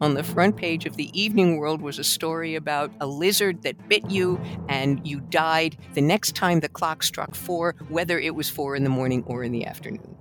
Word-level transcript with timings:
on 0.00 0.14
the 0.14 0.22
front 0.22 0.56
page 0.56 0.84
of 0.84 0.96
the 0.96 1.10
Evening 1.18 1.56
World 1.56 1.80
was 1.80 1.98
a 1.98 2.04
story 2.04 2.54
about 2.54 2.92
a 3.00 3.06
lizard 3.06 3.62
that 3.62 3.88
bit 3.88 4.10
you 4.10 4.40
and 4.68 5.06
you 5.06 5.20
died 5.20 5.76
the 5.94 6.00
next 6.00 6.34
time 6.34 6.60
the 6.60 6.68
clock 6.68 7.02
struck 7.02 7.34
four, 7.34 7.74
whether 7.88 8.18
it 8.18 8.34
was 8.34 8.50
four 8.50 8.76
in 8.76 8.84
the 8.84 8.90
morning 8.90 9.24
or 9.26 9.42
in 9.42 9.52
the 9.52 9.66
afternoon. 9.66 10.16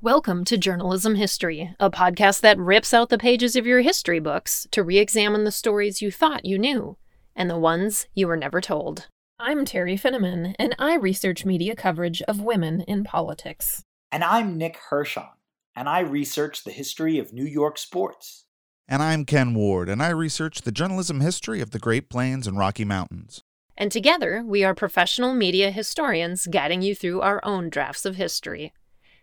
Welcome 0.00 0.44
to 0.46 0.56
Journalism 0.56 1.16
History, 1.16 1.74
a 1.80 1.90
podcast 1.90 2.40
that 2.40 2.58
rips 2.58 2.94
out 2.94 3.08
the 3.08 3.18
pages 3.18 3.56
of 3.56 3.66
your 3.66 3.80
history 3.80 4.20
books 4.20 4.66
to 4.70 4.82
re 4.82 4.98
examine 4.98 5.44
the 5.44 5.50
stories 5.50 6.02
you 6.02 6.10
thought 6.10 6.44
you 6.44 6.58
knew 6.58 6.96
and 7.34 7.48
the 7.48 7.58
ones 7.58 8.06
you 8.14 8.26
were 8.26 8.36
never 8.36 8.60
told. 8.60 9.08
I'm 9.40 9.64
Teri 9.64 10.00
Finneman, 10.00 10.56
and 10.58 10.74
I 10.80 10.96
research 10.96 11.44
media 11.44 11.76
coverage 11.76 12.22
of 12.22 12.40
women 12.40 12.80
in 12.82 13.04
politics. 13.04 13.84
And 14.10 14.24
I'm 14.24 14.58
Nick 14.58 14.78
Hirshon, 14.90 15.28
and 15.78 15.88
I 15.88 16.00
research 16.00 16.64
the 16.64 16.72
history 16.72 17.20
of 17.20 17.32
New 17.32 17.44
York 17.44 17.78
sports. 17.78 18.46
And 18.88 19.00
I'm 19.00 19.24
Ken 19.24 19.54
Ward, 19.54 19.88
and 19.88 20.02
I 20.02 20.08
research 20.08 20.62
the 20.62 20.72
journalism 20.72 21.20
history 21.20 21.60
of 21.60 21.70
the 21.70 21.78
Great 21.78 22.10
Plains 22.10 22.48
and 22.48 22.58
Rocky 22.58 22.84
Mountains. 22.84 23.44
And 23.76 23.92
together, 23.92 24.42
we 24.44 24.64
are 24.64 24.74
professional 24.74 25.34
media 25.34 25.70
historians 25.70 26.48
guiding 26.48 26.82
you 26.82 26.96
through 26.96 27.20
our 27.20 27.40
own 27.44 27.70
drafts 27.70 28.04
of 28.04 28.16
history. 28.16 28.72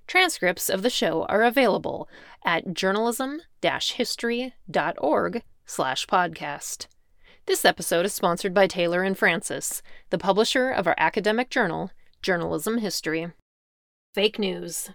Transcripts 0.07 0.69
of 0.69 0.81
the 0.81 0.89
show 0.89 1.25
are 1.25 1.43
available 1.43 2.07
at 2.45 2.73
journalism-history.org 2.73 5.43
slash 5.65 6.07
podcast. 6.07 6.87
This 7.47 7.65
episode 7.65 8.05
is 8.05 8.13
sponsored 8.13 8.53
by 8.53 8.67
Taylor 8.67 9.03
and 9.03 9.17
Francis, 9.17 9.81
the 10.09 10.17
publisher 10.17 10.69
of 10.69 10.87
our 10.87 10.95
academic 10.97 11.49
journal, 11.49 11.91
Journalism 12.21 12.77
History. 12.77 13.33
Fake 14.13 14.39
news. 14.39 14.91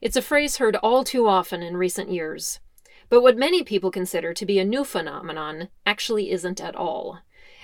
It's 0.00 0.16
a 0.16 0.22
phrase 0.22 0.58
heard 0.58 0.76
all 0.76 1.02
too 1.02 1.26
often 1.26 1.62
in 1.62 1.76
recent 1.76 2.10
years. 2.10 2.60
But 3.08 3.22
what 3.22 3.36
many 3.36 3.64
people 3.64 3.90
consider 3.90 4.32
to 4.32 4.46
be 4.46 4.58
a 4.58 4.64
new 4.64 4.84
phenomenon 4.84 5.68
actually 5.84 6.30
isn't 6.30 6.60
at 6.60 6.76
all. 6.76 7.20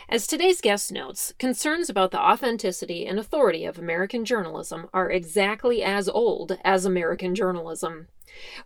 As 0.08 0.26
today's 0.26 0.60
guest 0.60 0.90
notes, 0.90 1.32
concerns 1.38 1.88
about 1.88 2.10
the 2.10 2.20
authenticity 2.20 3.06
and 3.06 3.18
authority 3.18 3.64
of 3.64 3.78
American 3.78 4.24
journalism 4.24 4.88
are 4.92 5.10
exactly 5.10 5.82
as 5.82 6.08
old 6.08 6.58
as 6.64 6.84
American 6.84 7.34
journalism. 7.34 8.08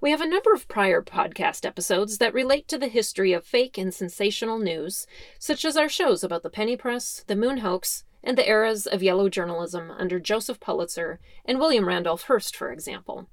We 0.01 0.11
have 0.13 0.21
a 0.23 0.27
number 0.27 0.55
of 0.55 0.67
prior 0.67 1.03
podcast 1.03 1.67
episodes 1.67 2.19
that 2.19 2.33
relate 2.33 2.69
to 2.69 2.79
the 2.79 2.89
history 2.89 3.33
of 3.35 3.45
fake 3.45 3.77
and 3.77 3.93
sensational 3.93 4.59
news, 4.59 5.07
such 5.39 5.65
as 5.65 5.77
our 5.77 5.89
shows 5.89 6.25
about 6.25 6.43
the 6.43 6.51
penny 6.51 6.77
press, 6.77 7.23
the 7.27 7.37
moon 7.37 7.59
hoax, 7.59 8.05
and 8.25 8.39
the 8.39 8.49
eras 8.49 8.87
of 8.87 9.03
yellow 9.03 9.29
journalism 9.29 9.91
under 9.91 10.19
Joseph 10.19 10.59
Pulitzer 10.59 11.21
and 11.45 11.59
William 11.59 11.87
Randolph 11.87 12.23
Hearst, 12.25 12.57
for 12.57 12.73
example. 12.73 13.29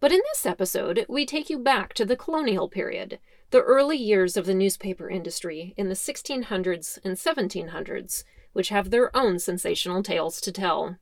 But 0.00 0.12
in 0.12 0.20
this 0.32 0.46
episode, 0.46 1.06
we 1.08 1.26
take 1.26 1.50
you 1.50 1.58
back 1.58 1.94
to 1.94 2.04
the 2.04 2.16
colonial 2.16 2.68
period, 2.68 3.18
the 3.50 3.62
early 3.62 3.96
years 3.96 4.36
of 4.36 4.46
the 4.46 4.54
newspaper 4.54 5.10
industry 5.10 5.74
in 5.76 5.88
the 5.88 5.94
1600s 5.94 6.98
and 7.04 7.16
1700s, 7.16 8.24
which 8.52 8.70
have 8.70 8.90
their 8.90 9.14
own 9.16 9.38
sensational 9.38 10.02
tales 10.02 10.40
to 10.40 10.52
tell. 10.52 10.96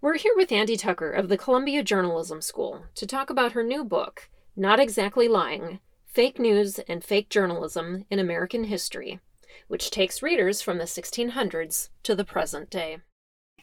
We're 0.00 0.18
here 0.18 0.34
with 0.36 0.52
Andie 0.52 0.76
Tucher 0.76 1.10
of 1.10 1.28
the 1.28 1.38
Columbia 1.38 1.82
Journalism 1.82 2.40
School 2.40 2.84
to 2.94 3.06
talk 3.06 3.30
about 3.30 3.52
her 3.52 3.62
new 3.62 3.84
book, 3.84 4.28
Not 4.56 4.80
Exactly 4.80 5.28
Lying 5.28 5.80
Fake 6.06 6.38
News 6.38 6.78
and 6.80 7.02
Fake 7.02 7.28
Journalism 7.28 8.04
in 8.08 8.18
American 8.18 8.64
History, 8.64 9.18
which 9.66 9.90
takes 9.90 10.22
readers 10.22 10.62
from 10.62 10.78
the 10.78 10.84
1600s 10.84 11.88
to 12.04 12.14
the 12.14 12.24
present 12.24 12.70
day. 12.70 12.98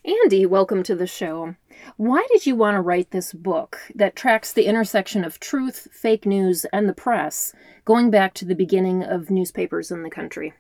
Andie, 0.04 0.48
welcome 0.48 0.82
to 0.84 0.96
the 0.96 1.06
show. 1.06 1.56
Why 1.96 2.26
did 2.32 2.48
you 2.48 2.56
want 2.56 2.74
to 2.74 2.82
write 2.82 3.12
this 3.12 3.34
book 3.34 3.78
that 3.94 4.16
tracks 4.16 4.52
the 4.52 4.66
intersection 4.66 5.24
of 5.24 5.40
truth, 5.40 5.88
fake 5.92 6.26
news, 6.26 6.66
and 6.74 6.90
the 6.90 6.94
press, 6.94 7.54
going 7.86 8.10
back 8.10 8.34
to 8.36 8.46
the 8.46 8.56
beginning 8.56 9.04
of 9.04 9.30
newspapers 9.30 9.92
in 9.92 10.02
the 10.02 10.10
country? 10.10 10.54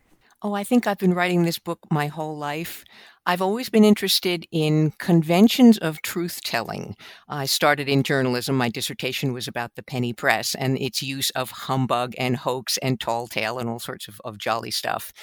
Oh, 0.44 0.54
I 0.54 0.64
think 0.64 0.86
I've 0.86 1.00
been 1.00 1.16
writing 1.16 1.44
this 1.44 1.58
book 1.58 1.80
my 1.90 2.06
whole 2.06 2.38
life. 2.38 2.84
I've 3.28 3.44
always 3.44 3.70
been 3.70 3.84
interested 3.84 4.48
in 4.52 4.94
conventions 4.98 5.78
of 5.78 6.02
truth 6.02 6.42
telling. 6.44 6.96
I 7.30 7.46
started 7.46 7.88
in 7.88 8.02
journalism. 8.02 8.58
My 8.58 8.70
dissertation 8.70 9.34
was 9.34 9.48
about 9.48 9.76
the 9.76 9.84
penny 9.84 10.14
press 10.14 10.56
and 10.56 10.80
its 10.80 11.04
use 11.04 11.30
of 11.32 11.52
humbug 11.52 12.16
and 12.18 12.36
hoax 12.36 12.80
and 12.80 13.00
tall 13.00 13.28
tale 13.28 13.60
and 13.60 13.70
all 13.70 13.78
sorts 13.78 14.08
of, 14.08 14.20
of 14.26 14.40
jolly 14.40 14.72
stuff. 14.72 15.14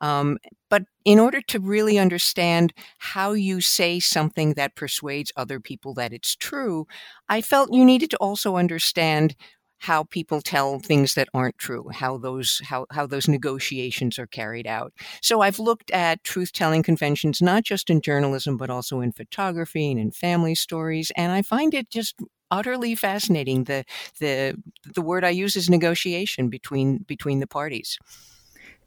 Um, 0.00 0.38
but 0.68 0.84
in 1.04 1.18
order 1.18 1.40
to 1.42 1.60
really 1.60 1.98
understand 1.98 2.72
how 2.98 3.32
you 3.32 3.60
say 3.60 4.00
something 4.00 4.54
that 4.54 4.74
persuades 4.76 5.32
other 5.36 5.60
people 5.60 5.94
that 5.94 6.12
it's 6.12 6.36
true, 6.36 6.86
I 7.28 7.40
felt 7.40 7.72
you 7.72 7.84
needed 7.84 8.10
to 8.10 8.16
also 8.18 8.56
understand 8.56 9.36
how 9.78 10.04
people 10.04 10.40
tell 10.40 10.78
things 10.78 11.14
that 11.14 11.28
aren't 11.34 11.58
true, 11.58 11.88
how 11.92 12.16
those 12.16 12.60
how, 12.64 12.86
how 12.90 13.06
those 13.06 13.28
negotiations 13.28 14.18
are 14.18 14.26
carried 14.26 14.66
out. 14.66 14.92
So 15.22 15.42
I've 15.42 15.58
looked 15.58 15.90
at 15.90 16.24
truth 16.24 16.52
telling 16.52 16.82
conventions 16.82 17.42
not 17.42 17.62
just 17.62 17.90
in 17.90 18.00
journalism 18.00 18.56
but 18.56 18.70
also 18.70 19.00
in 19.00 19.12
photography 19.12 19.90
and 19.90 20.00
in 20.00 20.10
family 20.12 20.54
stories, 20.54 21.12
and 21.16 21.30
I 21.32 21.42
find 21.42 21.74
it 21.74 21.90
just 21.90 22.16
utterly 22.50 22.94
fascinating. 22.94 23.64
The 23.64 23.84
the 24.18 24.56
the 24.94 25.02
word 25.02 25.24
I 25.24 25.30
use 25.30 25.56
is 25.56 25.68
negotiation 25.68 26.48
between 26.48 26.98
between 27.06 27.40
the 27.40 27.46
parties. 27.46 27.98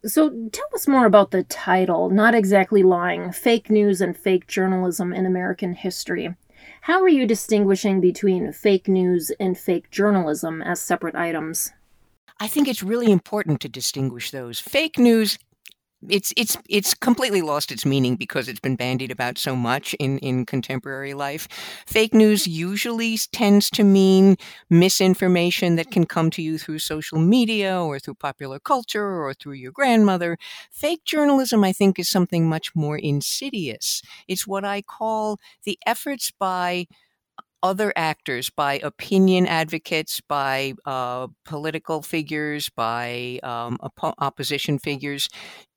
So 0.04 0.30
tell 0.50 0.66
us 0.74 0.88
more 0.88 1.04
about 1.04 1.30
the 1.30 1.42
title, 1.44 2.08
Not 2.08 2.34
Exactly 2.34 2.82
Lying 2.82 3.32
Fake 3.32 3.68
News 3.68 4.00
and 4.00 4.16
Fake 4.16 4.46
Journalism 4.46 5.12
in 5.12 5.26
American 5.26 5.74
History. 5.74 6.34
How 6.82 7.02
are 7.02 7.08
you 7.08 7.26
distinguishing 7.26 8.00
between 8.00 8.50
fake 8.52 8.88
news 8.88 9.30
and 9.38 9.58
fake 9.58 9.90
journalism 9.90 10.62
as 10.62 10.80
separate 10.80 11.14
items? 11.14 11.72
I 12.38 12.48
think 12.48 12.66
it's 12.66 12.82
really 12.82 13.12
important 13.12 13.60
to 13.60 13.68
distinguish 13.68 14.30
those. 14.30 14.58
Fake 14.58 14.98
news 14.98 15.38
it's 16.08 16.32
it's 16.36 16.56
it's 16.68 16.94
completely 16.94 17.42
lost 17.42 17.70
its 17.70 17.84
meaning 17.84 18.16
because 18.16 18.48
it's 18.48 18.60
been 18.60 18.76
bandied 18.76 19.10
about 19.10 19.36
so 19.36 19.54
much 19.54 19.94
in 19.94 20.18
in 20.18 20.46
contemporary 20.46 21.12
life. 21.12 21.46
Fake 21.86 22.14
news 22.14 22.46
usually 22.46 23.18
tends 23.32 23.68
to 23.70 23.84
mean 23.84 24.36
misinformation 24.70 25.76
that 25.76 25.90
can 25.90 26.06
come 26.06 26.30
to 26.30 26.42
you 26.42 26.58
through 26.58 26.78
social 26.78 27.18
media 27.18 27.78
or 27.80 27.98
through 27.98 28.14
popular 28.14 28.58
culture 28.58 29.22
or 29.22 29.34
through 29.34 29.52
your 29.54 29.72
grandmother. 29.72 30.38
Fake 30.70 31.04
journalism 31.04 31.62
I 31.64 31.72
think 31.72 31.98
is 31.98 32.08
something 32.08 32.48
much 32.48 32.74
more 32.74 32.96
insidious. 32.96 34.00
It's 34.26 34.46
what 34.46 34.64
I 34.64 34.80
call 34.82 35.38
the 35.64 35.78
efforts 35.86 36.30
by 36.38 36.86
other 37.62 37.92
actors, 37.94 38.48
by 38.48 38.78
opinion 38.78 39.46
advocates, 39.46 40.20
by 40.26 40.72
uh, 40.86 41.26
political 41.44 42.00
figures, 42.00 42.70
by 42.70 43.38
um, 43.42 43.76
op- 43.82 44.14
opposition 44.18 44.78
figures, 44.78 45.28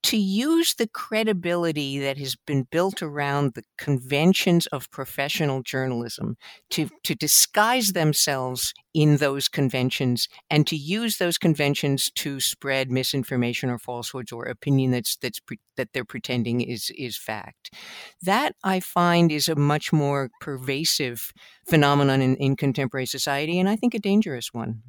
to 0.03 0.17
use 0.17 0.75
the 0.75 0.87
credibility 0.87 1.97
that 1.99 2.17
has 2.17 2.35
been 2.35 2.67
built 2.69 3.01
around 3.01 3.53
the 3.53 3.63
conventions 3.77 4.67
of 4.67 4.91
professional 4.91 5.61
journalism 5.63 6.35
to, 6.69 6.89
to 7.03 7.15
disguise 7.15 7.93
themselves 7.93 8.73
in 8.93 9.17
those 9.17 9.47
conventions 9.47 10.27
and 10.49 10.67
to 10.67 10.75
use 10.75 11.17
those 11.17 11.37
conventions 11.37 12.11
to 12.11 12.39
spread 12.39 12.91
misinformation 12.91 13.69
or 13.69 13.79
falsehoods 13.79 14.31
or 14.31 14.45
opinion 14.45 14.91
that's 14.91 15.15
that's 15.15 15.39
pre- 15.39 15.59
that 15.77 15.89
they're 15.93 16.05
pretending 16.05 16.61
is 16.61 16.91
is 16.97 17.17
fact. 17.17 17.73
That 18.21 18.55
I 18.63 18.79
find 18.81 19.31
is 19.31 19.49
a 19.49 19.55
much 19.55 19.91
more 19.91 20.29
pervasive 20.39 21.31
phenomenon 21.67 22.21
in, 22.21 22.35
in 22.35 22.55
contemporary 22.55 23.07
society 23.07 23.59
and 23.59 23.67
I 23.67 23.75
think 23.75 23.93
a 23.95 23.99
dangerous 23.99 24.53
one. 24.53 24.83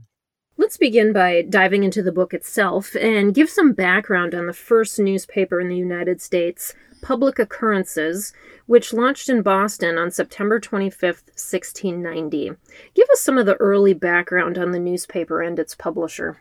Let's 0.57 0.77
begin 0.77 1.13
by 1.13 1.43
diving 1.43 1.83
into 1.83 2.01
the 2.01 2.13
book 2.13 2.33
itself 2.33 2.95
and 2.95 3.35
give 3.35 3.51
some 3.51 3.73
background 3.73 4.37
on 4.37 4.47
the 4.47 4.53
first 4.53 5.01
newspaper 5.01 5.61
in 5.61 5.69
the 5.69 5.77
United 5.77 6.23
States, 6.23 6.75
Public 7.03 7.41
Occurrences, 7.41 8.33
which 8.67 8.93
launched 8.93 9.29
in 9.29 9.43
Boston 9.43 9.99
on 9.99 10.13
September 10.13 10.61
25th, 10.61 11.27
1690. 11.35 12.53
Give 12.95 13.09
us 13.13 13.21
some 13.21 13.37
of 13.37 13.47
the 13.47 13.57
early 13.57 13.95
background 13.95 14.57
on 14.57 14.71
the 14.71 14.79
newspaper 14.79 15.43
and 15.43 15.59
its 15.59 15.75
publisher. 15.75 16.41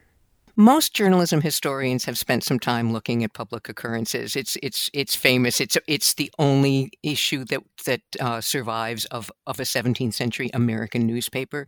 Most 0.56 0.94
journalism 0.94 1.42
historians 1.42 2.06
have 2.06 2.16
spent 2.16 2.44
some 2.44 2.60
time 2.60 2.94
looking 2.94 3.24
at 3.24 3.34
public 3.34 3.70
occurrences. 3.70 4.36
It's 4.36 4.56
it's 4.62 4.88
it's 4.94 5.16
famous. 5.16 5.60
It's 5.60 5.80
it's 5.88 6.14
the 6.14 6.32
only 6.38 6.92
issue 7.02 7.44
that 7.46 7.62
that 7.86 8.02
uh, 8.20 8.40
survives 8.40 9.06
of 9.06 9.32
of 9.48 9.60
a 9.60 9.64
17th 9.64 10.14
century 10.14 10.52
American 10.54 11.08
newspaper. 11.08 11.66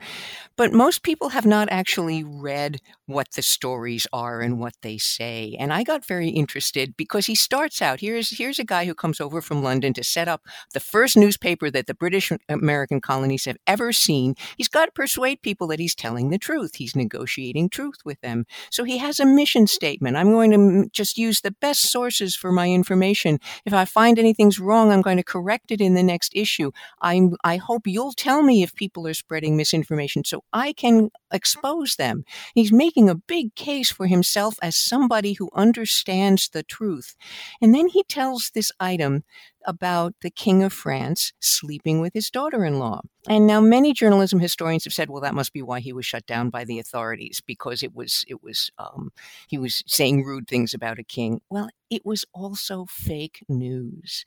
But 0.56 0.72
most 0.72 1.02
people 1.02 1.30
have 1.30 1.48
not 1.48 1.68
actually 1.72 2.24
read 2.24 2.78
what 3.08 3.32
the 3.32 3.42
stories 3.42 4.06
are 4.14 4.42
and 4.42 4.60
what 4.60 4.76
they 4.84 5.00
say. 5.00 5.56
And 5.60 5.74
I 5.74 5.82
got 5.82 6.06
very 6.06 6.30
interested 6.30 6.96
because 6.96 7.26
he 7.26 7.34
starts 7.34 7.82
out 7.82 8.02
here's 8.02 8.38
here's 8.38 8.60
a 8.60 8.64
guy 8.64 8.86
who 8.86 8.94
comes 8.94 9.20
over 9.20 9.42
from 9.42 9.64
London 9.64 9.94
to 9.94 10.04
set 10.04 10.28
up 10.28 10.44
the 10.76 10.80
first 10.80 11.18
newspaper 11.18 11.72
that 11.72 11.88
the 11.88 11.96
British 11.96 12.32
American 12.50 13.02
colonies 13.02 13.46
have 13.46 13.58
ever 13.66 13.92
seen. 13.92 14.36
He's 14.58 14.70
got 14.70 14.86
to 14.86 14.92
persuade 14.92 15.42
people 15.42 15.66
that 15.68 15.80
he's 15.80 15.96
telling 15.96 16.30
the 16.30 16.38
truth. 16.38 16.76
He's 16.76 16.96
negotiating 16.96 17.70
truth 17.70 17.98
with 18.06 18.22
them. 18.22 18.46
So 18.76 18.84
he 18.84 18.98
has 18.98 19.22
a 19.22 19.26
mission 19.26 19.68
statement. 19.68 20.18
I'm 20.18 20.32
going 20.32 20.52
to 20.52 20.90
just 20.92 21.18
use 21.18 21.40
the 21.40 21.56
best 21.62 21.90
sources 21.90 22.36
for 22.36 22.52
my 22.52 22.70
information. 22.70 23.40
If 23.66 23.74
I 23.74 23.86
find 23.86 24.20
anything's 24.20 24.60
wrong, 24.60 24.92
I'm 24.92 25.02
going 25.02 25.16
to 25.16 25.24
correct 25.24 25.72
it 25.72 25.80
in 25.80 25.94
the 25.94 26.04
next 26.04 26.34
issue. 26.36 26.72
I'm, 27.02 27.38
I 27.42 27.56
hope 27.56 27.88
you'll 27.88 28.12
tell 28.12 28.44
me 28.44 28.64
if 28.64 28.76
people 28.76 29.08
are 29.08 29.14
spreading 29.14 29.56
misinformation 29.56 30.26
so 30.26 30.44
I 30.52 30.74
can 30.74 31.10
expose 31.36 31.96
them. 31.98 32.24
He's 32.54 32.72
making 32.72 33.10
a 33.10 33.16
big 33.16 33.54
case 33.56 33.92
for 33.92 34.08
himself 34.08 34.56
as 34.62 34.76
somebody 34.76 35.34
who 35.34 35.50
understands 35.54 36.50
the 36.50 36.64
truth. 36.64 37.16
And 37.62 37.76
then 37.76 37.88
he 37.88 38.04
tells 38.04 38.50
this 38.50 38.72
item 38.80 39.24
about 39.68 40.14
the 40.22 40.30
King 40.30 40.64
of 40.64 40.74
France 40.74 41.34
sleeping 41.40 42.00
with 42.02 42.14
his 42.14 42.30
daughter 42.30 42.66
in 42.66 42.80
law. 42.80 43.02
And 43.28 43.48
now 43.48 43.60
many 43.60 43.94
journalism 43.94 44.40
historians 44.40 44.84
have 44.84 44.94
said, 44.94 45.10
well, 45.10 45.22
that 45.22 45.36
must 45.36 45.54
be 45.54 45.62
why 45.62 45.80
he 45.80 45.94
was 45.94 46.06
shut 46.06 46.26
down 46.26 46.50
by 46.50 46.64
the 46.64 46.80
authorities 46.80 47.42
because 47.46 47.84
it 47.84 47.94
was, 47.94 48.24
it 48.28 48.44
was, 48.44 48.72
um, 48.78 49.12
he 49.48 49.58
was 49.58 49.84
saying 49.88 50.24
rude 50.24 50.48
things 50.48 50.74
about 50.74 51.00
a 51.00 51.04
king. 51.04 51.42
Well, 51.50 51.70
it 51.90 52.06
was 52.06 52.26
also 52.34 52.86
fake 52.88 53.44
news. 53.50 54.24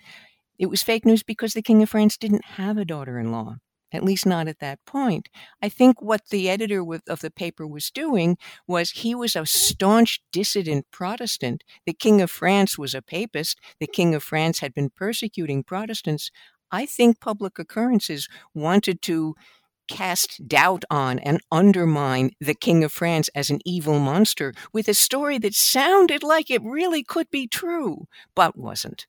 It 0.59 0.67
was 0.67 0.83
fake 0.83 1.07
news 1.07 1.23
because 1.23 1.53
the 1.53 1.63
King 1.63 1.83
of 1.83 1.91
France 1.91 2.17
didn't 2.17 2.45
have 2.45 2.77
a 2.77 2.85
daughter 2.85 3.19
in 3.19 3.31
law 3.31 3.57
at 3.93 4.05
least 4.05 4.27
not 4.27 4.49
at 4.49 4.59
that 4.61 4.85
point. 4.85 5.29
I 5.63 5.69
think 5.69 6.01
what 6.03 6.29
the 6.29 6.49
editor 6.51 6.85
of 7.09 7.21
the 7.21 7.31
paper 7.31 7.67
was 7.67 7.91
doing 7.91 8.37
was 8.67 8.91
he 8.91 9.15
was 9.15 9.35
a 9.37 9.47
staunch 9.47 10.21
dissident 10.33 10.87
Protestant. 10.91 11.65
The 11.87 11.93
King 11.93 12.21
of 12.21 12.31
France 12.31 12.79
was 12.79 12.95
a 12.95 13.03
papist. 13.03 13.59
The 13.81 13.87
King 13.87 14.15
of 14.15 14.23
France 14.23 14.61
had 14.61 14.75
been 14.75 14.91
persecuting 14.91 15.63
Protestants. 15.63 16.31
I 16.71 16.85
think 16.87 17.21
public 17.21 17.59
occurrences 17.59 18.29
wanted 18.55 19.01
to 19.03 19.35
cast 19.89 20.47
doubt 20.47 20.85
on 20.91 21.19
and 21.19 21.41
undermine 21.51 22.31
the 22.41 22.55
King 22.55 22.85
of 22.85 22.93
France 22.93 23.29
as 23.35 23.51
an 23.51 23.59
evil 23.65 23.99
monster 23.99 24.53
with 24.73 24.87
a 24.87 24.95
story 24.95 25.39
that 25.39 25.55
sounded 25.55 26.23
like 26.23 26.51
it 26.51 26.63
really 26.63 27.03
could 27.03 27.31
be 27.31 27.47
true, 27.47 28.07
but 28.35 28.57
wasn't. 28.57 29.07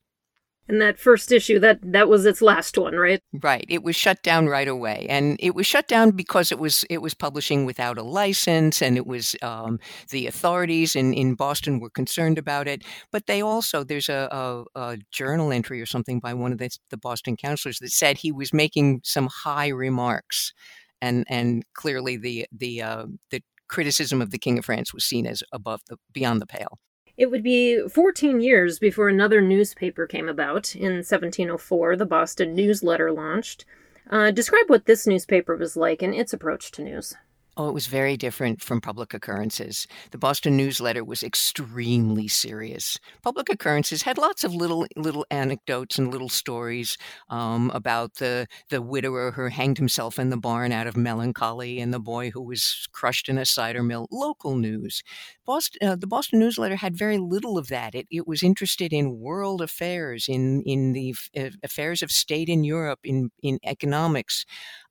And 0.70 0.80
that 0.82 1.00
first 1.00 1.32
issue, 1.32 1.58
that 1.60 1.80
that 1.82 2.08
was 2.08 2.28
its 2.28 2.44
last 2.44 2.78
one, 2.78 2.94
right? 2.94 3.20
Right. 3.34 3.66
It 3.68 3.82
was 3.82 3.96
shut 3.96 4.22
down 4.22 4.46
right 4.46 4.68
away, 4.68 5.08
and 5.10 5.36
it 5.40 5.56
was 5.56 5.66
shut 5.66 5.88
down 5.88 6.12
because 6.12 6.52
it 6.52 6.60
was 6.60 6.86
it 6.92 7.02
was 7.02 7.16
publishing 7.16 7.66
without 7.66 7.98
a 7.98 8.04
license, 8.04 8.80
and 8.80 8.96
it 8.96 9.08
was 9.08 9.36
um, 9.42 9.80
the 10.12 10.28
authorities 10.28 10.96
in, 10.96 11.12
in 11.16 11.34
Boston 11.34 11.80
were 11.80 11.90
concerned 11.90 12.38
about 12.38 12.68
it. 12.68 12.84
But 13.12 13.26
they 13.26 13.42
also 13.42 13.84
there's 13.84 14.10
a, 14.10 14.30
a, 14.32 14.80
a 14.80 14.98
journal 15.12 15.52
entry 15.52 15.82
or 15.82 15.88
something 15.88 16.20
by 16.20 16.36
one 16.36 16.52
of 16.52 16.60
the, 16.60 16.70
the 16.92 16.98
Boston 16.98 17.36
counselors 17.36 17.80
that 17.80 17.92
said 17.92 18.20
he 18.20 18.32
was 18.32 18.54
making 18.54 19.02
some 19.04 19.28
high 19.28 19.70
remarks, 19.70 20.54
and 21.02 21.26
and 21.28 21.66
clearly 21.74 22.16
the 22.16 22.46
the 22.52 22.84
uh, 22.84 23.06
the 23.32 23.42
criticism 23.70 24.22
of 24.22 24.30
the 24.30 24.38
King 24.38 24.60
of 24.60 24.66
France 24.66 24.94
was 24.94 25.04
seen 25.04 25.26
as 25.26 25.42
above 25.52 25.82
the 25.90 25.98
beyond 26.14 26.40
the 26.42 26.48
pale. 26.48 26.78
It 27.20 27.30
would 27.30 27.44
be 27.44 27.86
14 27.86 28.40
years 28.40 28.80
before 28.80 29.10
another 29.10 29.42
newspaper 29.42 30.08
came 30.08 30.30
about. 30.30 30.74
In 30.74 31.04
1704, 31.04 31.98
the 31.98 32.06
Boston 32.06 32.56
Newsletter 32.56 33.12
launched. 33.12 33.66
Uh, 34.10 34.32
describe 34.32 34.70
what 34.70 34.86
this 34.86 35.06
newspaper 35.06 35.58
was 35.58 35.76
like 35.76 36.02
and 36.02 36.16
its 36.16 36.32
approach 36.32 36.72
to 36.72 36.82
news. 36.82 37.16
Oh, 37.60 37.68
it 37.68 37.74
was 37.74 37.88
very 37.88 38.16
different 38.16 38.62
from 38.62 38.80
public 38.80 39.14
occurrences. 39.14 39.86
The 40.12 40.18
Boston 40.18 40.56
newsletter 40.56 41.04
was 41.04 41.24
extremely 41.24 42.30
serious. 42.30 42.98
Public 43.22 43.50
occurrences 43.50 44.04
had 44.04 44.18
lots 44.18 44.46
of 44.46 44.56
little 44.56 44.88
little 44.96 45.26
anecdotes 45.30 45.98
and 46.00 46.10
little 46.10 46.30
stories 46.30 46.98
um, 47.30 47.70
about 47.74 48.14
the 48.16 48.48
the 48.70 48.82
widower 48.82 49.32
who 49.32 49.48
hanged 49.48 49.78
himself 49.78 50.18
in 50.18 50.30
the 50.30 50.38
barn 50.38 50.72
out 50.72 50.88
of 50.88 50.96
melancholy 50.96 51.82
and 51.82 51.94
the 51.94 52.00
boy 52.00 52.30
who 52.32 52.42
was 52.42 52.88
crushed 52.94 53.28
in 53.28 53.38
a 53.38 53.44
cider 53.46 53.84
mill. 53.84 54.08
Local 54.10 54.56
news. 54.56 55.04
Boston, 55.46 55.86
uh, 55.86 55.96
the 55.98 56.08
Boston 56.08 56.40
newsletter 56.40 56.78
had 56.78 56.96
very 56.96 57.18
little 57.18 57.58
of 57.58 57.68
that. 57.68 57.94
It, 57.94 58.08
it 58.10 58.26
was 58.26 58.42
interested 58.42 58.94
in 58.94 59.20
world 59.20 59.62
affairs, 59.62 60.30
in 60.30 60.62
in 60.62 60.94
the 60.94 61.14
uh, 61.38 61.50
affairs 61.62 62.02
of 62.02 62.10
state 62.10 62.48
in 62.48 62.64
Europe, 62.64 63.00
in 63.04 63.32
in 63.44 63.60
economics. 63.66 64.46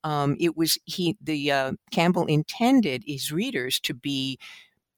Um, 0.09 0.37
it 0.41 0.57
was 0.57 0.79
he 0.87 1.19
the 1.21 1.53
uh, 1.53 1.73
Campbell 1.93 2.25
intended 2.25 3.03
his 3.07 3.31
readers 3.31 3.79
to 3.81 3.93
be 3.93 4.39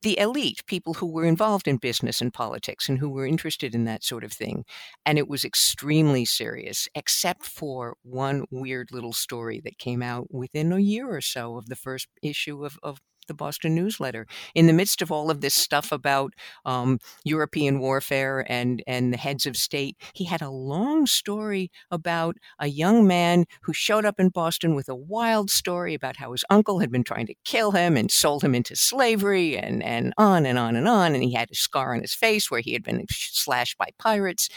the 0.02 0.16
elite, 0.18 0.64
people 0.66 0.94
who 0.94 1.06
were 1.06 1.24
involved 1.24 1.66
in 1.66 1.76
business 1.76 2.20
and 2.20 2.32
politics 2.32 2.88
and 2.88 2.98
who 2.98 3.10
were 3.10 3.26
interested 3.26 3.74
in 3.74 3.84
that 3.84 4.04
sort 4.04 4.22
of 4.22 4.32
thing. 4.32 4.64
And 5.04 5.18
it 5.18 5.28
was 5.28 5.44
extremely 5.44 6.24
serious, 6.24 6.88
except 6.94 7.44
for 7.44 7.96
one 8.02 8.44
weird 8.52 8.92
little 8.92 9.12
story 9.12 9.60
that 9.64 9.78
came 9.78 10.00
out 10.00 10.32
within 10.32 10.72
a 10.72 10.78
year 10.78 11.10
or 11.10 11.20
so 11.20 11.56
of 11.56 11.66
the 11.66 11.76
first 11.76 12.06
issue 12.22 12.64
of, 12.64 12.78
of 12.82 13.00
the 13.30 13.34
Boston 13.34 13.74
newsletter. 13.74 14.26
In 14.56 14.66
the 14.66 14.72
midst 14.72 15.00
of 15.00 15.12
all 15.12 15.30
of 15.30 15.40
this 15.40 15.54
stuff 15.54 15.92
about 15.92 16.34
um, 16.64 16.98
European 17.24 17.78
warfare 17.78 18.44
and, 18.48 18.82
and 18.88 19.12
the 19.12 19.16
heads 19.16 19.46
of 19.46 19.56
state, 19.56 19.96
he 20.14 20.24
had 20.24 20.42
a 20.42 20.50
long 20.50 21.06
story 21.06 21.70
about 21.92 22.36
a 22.58 22.66
young 22.66 23.06
man 23.06 23.44
who 23.62 23.72
showed 23.72 24.04
up 24.04 24.18
in 24.18 24.30
Boston 24.30 24.74
with 24.74 24.88
a 24.88 24.96
wild 24.96 25.48
story 25.48 25.94
about 25.94 26.16
how 26.16 26.32
his 26.32 26.44
uncle 26.50 26.80
had 26.80 26.90
been 26.90 27.04
trying 27.04 27.26
to 27.26 27.34
kill 27.44 27.70
him 27.70 27.96
and 27.96 28.10
sold 28.10 28.42
him 28.42 28.54
into 28.54 28.74
slavery 28.74 29.56
and, 29.56 29.80
and 29.82 30.12
on 30.18 30.44
and 30.44 30.58
on 30.58 30.74
and 30.74 30.88
on. 30.88 31.14
And 31.14 31.22
he 31.22 31.32
had 31.32 31.50
a 31.52 31.54
scar 31.54 31.94
on 31.94 32.00
his 32.00 32.14
face 32.14 32.50
where 32.50 32.60
he 32.60 32.72
had 32.72 32.82
been 32.82 33.06
slashed 33.08 33.78
by 33.78 33.90
pirates. 33.98 34.48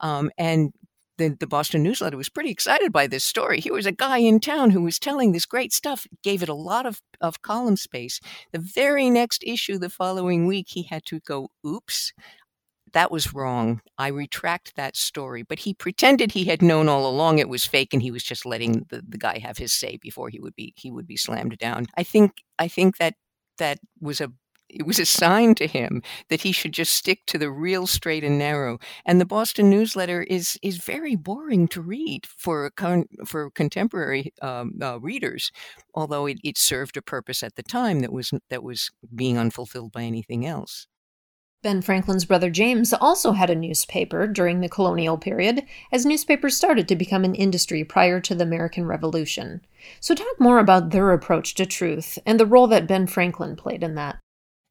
Um, 0.00 0.30
and 0.38 0.72
the, 1.18 1.36
the 1.38 1.46
Boston 1.46 1.82
newsletter 1.82 2.16
was 2.16 2.28
pretty 2.28 2.50
excited 2.50 2.92
by 2.92 3.06
this 3.06 3.24
story. 3.24 3.60
Here 3.60 3.72
was 3.72 3.86
a 3.86 3.92
guy 3.92 4.18
in 4.18 4.40
town 4.40 4.70
who 4.70 4.82
was 4.82 4.98
telling 4.98 5.32
this 5.32 5.46
great 5.46 5.72
stuff, 5.72 6.06
gave 6.22 6.42
it 6.42 6.48
a 6.48 6.54
lot 6.54 6.86
of, 6.86 7.00
of 7.20 7.42
column 7.42 7.76
space. 7.76 8.20
The 8.52 8.58
very 8.58 9.10
next 9.10 9.44
issue 9.46 9.78
the 9.78 9.90
following 9.90 10.46
week, 10.46 10.66
he 10.70 10.82
had 10.84 11.04
to 11.06 11.20
go, 11.20 11.48
oops, 11.66 12.12
that 12.92 13.10
was 13.10 13.34
wrong. 13.34 13.80
I 13.98 14.08
retract 14.08 14.76
that 14.76 14.96
story. 14.96 15.42
But 15.42 15.58
he 15.58 15.74
pretended 15.74 16.32
he 16.32 16.44
had 16.44 16.62
known 16.62 16.88
all 16.88 17.08
along 17.08 17.38
it 17.38 17.48
was 17.48 17.66
fake 17.66 17.92
and 17.92 18.02
he 18.02 18.10
was 18.10 18.22
just 18.22 18.46
letting 18.46 18.86
the, 18.88 19.02
the 19.06 19.18
guy 19.18 19.38
have 19.38 19.58
his 19.58 19.72
say 19.72 19.98
before 20.00 20.30
he 20.30 20.40
would 20.40 20.54
be 20.54 20.72
he 20.76 20.90
would 20.90 21.06
be 21.06 21.16
slammed 21.16 21.58
down. 21.58 21.86
I 21.96 22.04
think 22.04 22.32
I 22.58 22.68
think 22.68 22.96
that 22.98 23.14
that 23.58 23.78
was 24.00 24.20
a 24.20 24.32
it 24.74 24.86
was 24.86 24.98
a 24.98 25.06
sign 25.06 25.54
to 25.56 25.66
him 25.66 26.02
that 26.28 26.42
he 26.42 26.52
should 26.52 26.72
just 26.72 26.94
stick 26.94 27.20
to 27.26 27.38
the 27.38 27.50
real 27.50 27.86
straight 27.86 28.24
and 28.24 28.38
narrow. 28.38 28.78
And 29.06 29.20
the 29.20 29.26
Boston 29.26 29.70
newsletter 29.70 30.22
is 30.22 30.58
is 30.62 30.78
very 30.78 31.16
boring 31.16 31.68
to 31.68 31.80
read 31.80 32.26
for 32.26 32.70
con- 32.70 33.08
for 33.24 33.50
contemporary 33.50 34.32
um, 34.42 34.72
uh, 34.82 35.00
readers, 35.00 35.50
although 35.94 36.26
it, 36.26 36.38
it 36.42 36.58
served 36.58 36.96
a 36.96 37.02
purpose 37.02 37.42
at 37.42 37.56
the 37.56 37.62
time 37.62 38.00
that 38.00 38.12
was 38.12 38.32
that 38.50 38.62
was 38.62 38.90
being 39.14 39.38
unfulfilled 39.38 39.92
by 39.92 40.02
anything 40.02 40.46
else. 40.46 40.86
Ben 41.62 41.80
Franklin's 41.80 42.26
brother 42.26 42.50
James 42.50 42.92
also 42.92 43.32
had 43.32 43.48
a 43.48 43.54
newspaper 43.54 44.26
during 44.26 44.60
the 44.60 44.68
colonial 44.68 45.16
period, 45.16 45.64
as 45.90 46.04
newspapers 46.04 46.54
started 46.54 46.86
to 46.88 46.94
become 46.94 47.24
an 47.24 47.34
industry 47.34 47.82
prior 47.82 48.20
to 48.20 48.34
the 48.34 48.44
American 48.44 48.84
Revolution. 48.84 49.62
So, 49.98 50.14
talk 50.14 50.38
more 50.38 50.58
about 50.58 50.90
their 50.90 51.10
approach 51.12 51.54
to 51.54 51.64
truth 51.64 52.18
and 52.26 52.38
the 52.38 52.44
role 52.44 52.66
that 52.66 52.86
Ben 52.86 53.06
Franklin 53.06 53.56
played 53.56 53.82
in 53.82 53.94
that 53.94 54.18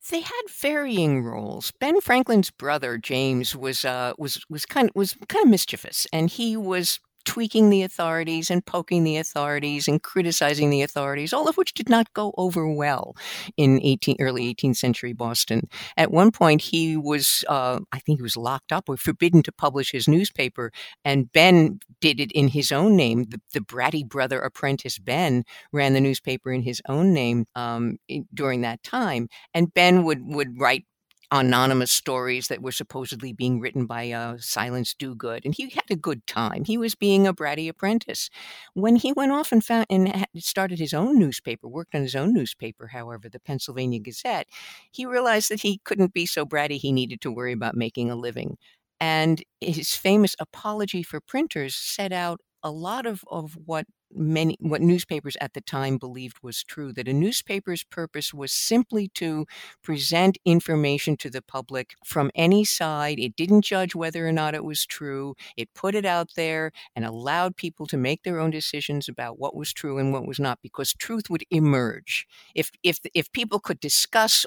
they 0.09 0.21
had 0.21 0.41
varying 0.49 1.23
roles. 1.23 1.71
Ben 1.79 2.01
Franklin's 2.01 2.51
brother 2.51 2.97
James 2.97 3.55
was 3.55 3.85
uh, 3.85 4.13
was 4.17 4.43
was 4.49 4.65
kind 4.65 4.89
of 4.89 4.95
was 4.95 5.15
kind 5.27 5.45
of 5.45 5.49
mischievous, 5.49 6.07
and 6.11 6.29
he 6.29 6.57
was 6.57 6.99
tweaking 7.25 7.69
the 7.69 7.83
authorities 7.83 8.49
and 8.49 8.65
poking 8.65 9.03
the 9.03 9.17
authorities 9.17 9.87
and 9.87 10.01
criticizing 10.01 10.69
the 10.69 10.81
authorities, 10.81 11.33
all 11.33 11.47
of 11.47 11.57
which 11.57 11.73
did 11.73 11.89
not 11.89 12.13
go 12.13 12.33
over 12.37 12.67
well 12.67 13.15
in 13.57 13.79
18, 13.81 14.17
early 14.19 14.53
18th 14.53 14.77
century 14.77 15.13
Boston. 15.13 15.67
At 15.97 16.11
one 16.11 16.31
point, 16.31 16.61
he 16.61 16.97
was, 16.97 17.43
uh, 17.47 17.79
I 17.91 17.99
think 17.99 18.19
he 18.19 18.23
was 18.23 18.37
locked 18.37 18.71
up 18.71 18.89
or 18.89 18.97
forbidden 18.97 19.43
to 19.43 19.51
publish 19.51 19.91
his 19.91 20.07
newspaper, 20.07 20.71
and 21.03 21.31
Ben 21.31 21.79
did 22.01 22.19
it 22.19 22.31
in 22.31 22.49
his 22.49 22.71
own 22.71 22.95
name. 22.95 23.25
The, 23.25 23.41
the 23.53 23.59
bratty 23.59 24.07
brother 24.07 24.39
apprentice 24.39 24.99
Ben 24.99 25.43
ran 25.71 25.93
the 25.93 26.01
newspaper 26.01 26.51
in 26.51 26.61
his 26.61 26.81
own 26.87 27.13
name 27.13 27.45
um, 27.55 27.97
in, 28.07 28.27
during 28.33 28.61
that 28.61 28.83
time, 28.83 29.27
and 29.53 29.73
Ben 29.73 30.03
would 30.03 30.21
would 30.23 30.59
write 30.59 30.85
anonymous 31.33 31.91
stories 31.91 32.47
that 32.47 32.61
were 32.61 32.71
supposedly 32.71 33.33
being 33.33 33.59
written 33.59 33.85
by 33.87 34.11
uh, 34.11 34.37
Silence 34.39 34.93
Dogood, 34.93 35.41
and 35.43 35.55
he 35.55 35.69
had 35.69 35.85
a 35.89 35.95
good 35.95 36.25
time. 36.27 36.63
He 36.63 36.77
was 36.77 36.93
being 36.95 37.25
a 37.25 37.33
bratty 37.33 37.67
apprentice. 37.67 38.29
When 38.75 38.95
he 38.97 39.11
went 39.11 39.31
off 39.31 39.51
and 39.51 39.65
found 39.65 39.87
and 39.89 40.25
started 40.37 40.77
his 40.79 40.93
own 40.93 41.17
newspaper, 41.17 41.67
worked 41.67 41.95
on 41.95 42.01
his 42.03 42.15
own 42.15 42.33
newspaper, 42.33 42.87
however, 42.87 43.29
the 43.29 43.39
Pennsylvania 43.39 43.99
Gazette, 43.99 44.47
he 44.91 45.05
realized 45.07 45.49
that 45.49 45.61
he 45.61 45.79
couldn't 45.83 46.13
be 46.13 46.25
so 46.27 46.45
bratty. 46.45 46.77
He 46.77 46.91
needed 46.91 47.19
to 47.21 47.31
worry 47.31 47.53
about 47.53 47.75
making 47.75 48.11
a 48.11 48.15
living. 48.15 48.57
And 48.99 49.43
his 49.59 49.95
famous 49.95 50.35
apology 50.39 51.03
for 51.03 51.19
printers 51.19 51.75
set 51.75 52.13
out 52.13 52.41
a 52.61 52.71
lot 52.71 53.05
of, 53.05 53.23
of 53.29 53.57
what 53.65 53.85
many 54.15 54.57
what 54.59 54.81
newspapers 54.81 55.35
at 55.41 55.53
the 55.53 55.61
time 55.61 55.97
believed 55.97 56.37
was 56.43 56.63
true 56.63 56.93
that 56.93 57.07
a 57.07 57.13
newspaper's 57.13 57.83
purpose 57.83 58.33
was 58.33 58.51
simply 58.51 59.07
to 59.15 59.45
present 59.83 60.37
information 60.45 61.17
to 61.17 61.29
the 61.29 61.41
public 61.41 61.93
from 62.05 62.31
any 62.35 62.63
side. 62.65 63.19
It 63.19 63.35
didn't 63.35 63.63
judge 63.65 63.95
whether 63.95 64.27
or 64.27 64.31
not 64.31 64.55
it 64.55 64.63
was 64.63 64.85
true. 64.85 65.35
It 65.57 65.73
put 65.73 65.95
it 65.95 66.05
out 66.05 66.31
there 66.35 66.71
and 66.95 67.05
allowed 67.05 67.55
people 67.55 67.85
to 67.87 67.97
make 67.97 68.23
their 68.23 68.39
own 68.39 68.51
decisions 68.51 69.07
about 69.09 69.39
what 69.39 69.55
was 69.55 69.73
true 69.73 69.97
and 69.97 70.13
what 70.13 70.25
was 70.27 70.39
not 70.39 70.59
because 70.61 70.93
truth 70.93 71.29
would 71.29 71.43
emerge. 71.49 72.27
If 72.55 72.71
if 72.83 72.99
if 73.13 73.31
people 73.31 73.59
could 73.59 73.79
discuss 73.79 74.45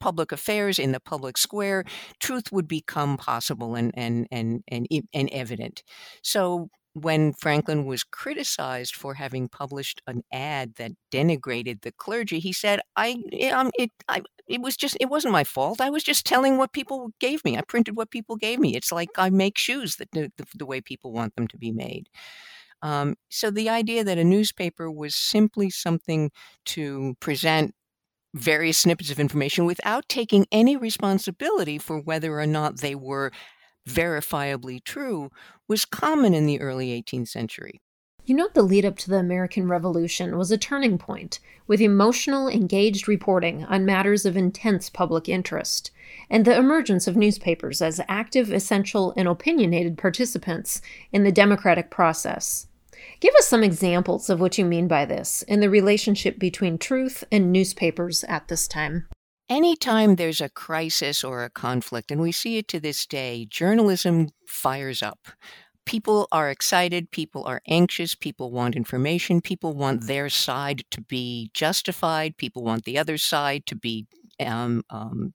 public 0.00 0.32
affairs 0.32 0.78
in 0.78 0.92
the 0.92 1.00
public 1.00 1.36
square 1.38 1.84
truth 2.20 2.50
would 2.52 2.68
become 2.68 3.16
possible 3.16 3.74
and 3.74 3.92
and 3.96 4.26
and 4.30 4.62
and, 4.68 4.86
and 5.12 5.28
evident. 5.30 5.82
So 6.22 6.68
when 6.96 7.32
Franklin 7.34 7.84
was 7.84 8.02
criticized 8.02 8.96
for 8.96 9.14
having 9.14 9.48
published 9.48 10.00
an 10.06 10.22
ad 10.32 10.74
that 10.76 10.92
denigrated 11.12 11.82
the 11.82 11.92
clergy, 11.92 12.38
he 12.38 12.52
said, 12.52 12.80
"I, 12.96 13.22
um, 13.52 13.70
it, 13.78 13.90
I, 14.08 14.22
it 14.48 14.62
was 14.62 14.76
just, 14.76 14.96
it 15.00 15.10
wasn't 15.10 15.32
my 15.32 15.44
fault. 15.44 15.80
I 15.80 15.90
was 15.90 16.02
just 16.02 16.24
telling 16.26 16.56
what 16.56 16.72
people 16.72 17.10
gave 17.20 17.44
me. 17.44 17.58
I 17.58 17.62
printed 17.62 17.96
what 17.96 18.10
people 18.10 18.36
gave 18.36 18.58
me. 18.58 18.76
It's 18.76 18.92
like 18.92 19.10
I 19.18 19.30
make 19.30 19.58
shoes 19.58 19.96
that 19.96 20.10
the, 20.12 20.32
the, 20.38 20.46
the 20.54 20.66
way 20.66 20.80
people 20.80 21.12
want 21.12 21.36
them 21.36 21.48
to 21.48 21.58
be 21.58 21.72
made." 21.72 22.08
Um, 22.82 23.16
so 23.30 23.50
the 23.50 23.68
idea 23.70 24.04
that 24.04 24.18
a 24.18 24.24
newspaper 24.24 24.90
was 24.90 25.14
simply 25.14 25.70
something 25.70 26.30
to 26.66 27.16
present 27.20 27.74
various 28.34 28.78
snippets 28.78 29.10
of 29.10 29.18
information 29.20 29.64
without 29.64 30.08
taking 30.08 30.46
any 30.52 30.76
responsibility 30.76 31.78
for 31.78 31.98
whether 32.00 32.38
or 32.38 32.46
not 32.46 32.80
they 32.80 32.94
were 32.94 33.32
verifiably 33.88 34.82
true 34.82 35.30
was 35.68 35.84
common 35.84 36.34
in 36.34 36.46
the 36.46 36.60
early 36.60 36.88
18th 37.02 37.28
century. 37.28 37.80
You 38.26 38.34
know, 38.34 38.48
the 38.52 38.62
lead 38.62 38.84
up 38.84 38.96
to 38.98 39.10
the 39.10 39.18
American 39.18 39.68
Revolution 39.68 40.36
was 40.36 40.50
a 40.50 40.58
turning 40.58 40.98
point, 40.98 41.38
with 41.68 41.80
emotional, 41.80 42.48
engaged 42.48 43.06
reporting 43.06 43.64
on 43.66 43.86
matters 43.86 44.26
of 44.26 44.36
intense 44.36 44.90
public 44.90 45.28
interest, 45.28 45.92
and 46.28 46.44
the 46.44 46.56
emergence 46.56 47.06
of 47.06 47.16
newspapers 47.16 47.80
as 47.80 48.00
active, 48.08 48.52
essential, 48.52 49.14
and 49.16 49.28
opinionated 49.28 49.96
participants 49.96 50.82
in 51.12 51.22
the 51.22 51.30
democratic 51.30 51.88
process. 51.88 52.66
Give 53.20 53.34
us 53.36 53.46
some 53.46 53.62
examples 53.62 54.28
of 54.28 54.40
what 54.40 54.58
you 54.58 54.64
mean 54.64 54.88
by 54.88 55.04
this 55.04 55.44
and 55.46 55.62
the 55.62 55.70
relationship 55.70 56.36
between 56.38 56.78
truth 56.78 57.22
and 57.30 57.52
newspapers 57.52 58.24
at 58.24 58.48
this 58.48 58.66
time. 58.66 59.06
Anytime 59.48 60.16
there's 60.16 60.40
a 60.40 60.48
crisis 60.48 61.22
or 61.22 61.44
a 61.44 61.50
conflict, 61.50 62.10
and 62.10 62.20
we 62.20 62.32
see 62.32 62.58
it 62.58 62.66
to 62.68 62.80
this 62.80 63.06
day, 63.06 63.46
journalism 63.48 64.30
fires 64.46 65.02
up. 65.02 65.28
People 65.84 66.26
are 66.32 66.50
excited, 66.50 67.12
people 67.12 67.44
are 67.44 67.62
anxious, 67.68 68.16
people 68.16 68.50
want 68.50 68.74
information, 68.74 69.40
people 69.40 69.72
want 69.72 70.08
their 70.08 70.28
side 70.28 70.82
to 70.90 71.00
be 71.00 71.48
justified, 71.54 72.36
people 72.36 72.64
want 72.64 72.84
the 72.84 72.98
other 72.98 73.16
side 73.16 73.66
to 73.66 73.76
be 73.76 74.06
um, 74.44 74.82
um, 74.90 75.32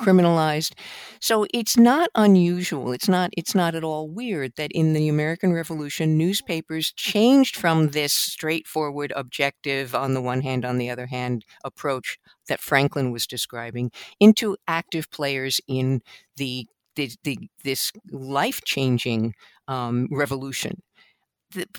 criminalized. 0.00 0.72
So 1.20 1.46
it's 1.52 1.76
not 1.76 2.10
unusual. 2.14 2.92
It's 2.92 3.08
not 3.08 3.30
it's 3.36 3.54
not 3.54 3.74
at 3.74 3.84
all 3.84 4.08
weird 4.08 4.52
that 4.56 4.72
in 4.72 4.92
the 4.92 5.08
American 5.08 5.52
Revolution 5.52 6.18
newspapers 6.18 6.92
changed 6.92 7.56
from 7.56 7.88
this 7.88 8.12
straightforward 8.12 9.12
objective 9.16 9.94
on 9.94 10.14
the 10.14 10.20
one 10.20 10.42
hand 10.42 10.64
on 10.64 10.78
the 10.78 10.90
other 10.90 11.06
hand 11.06 11.44
approach 11.64 12.18
that 12.48 12.60
Franklin 12.60 13.10
was 13.10 13.26
describing 13.26 13.90
into 14.20 14.56
active 14.68 15.10
players 15.10 15.60
in 15.66 16.00
the, 16.36 16.66
the, 16.94 17.10
the 17.24 17.38
this 17.64 17.92
life-changing 18.10 19.34
um, 19.68 20.08
revolution. 20.10 20.82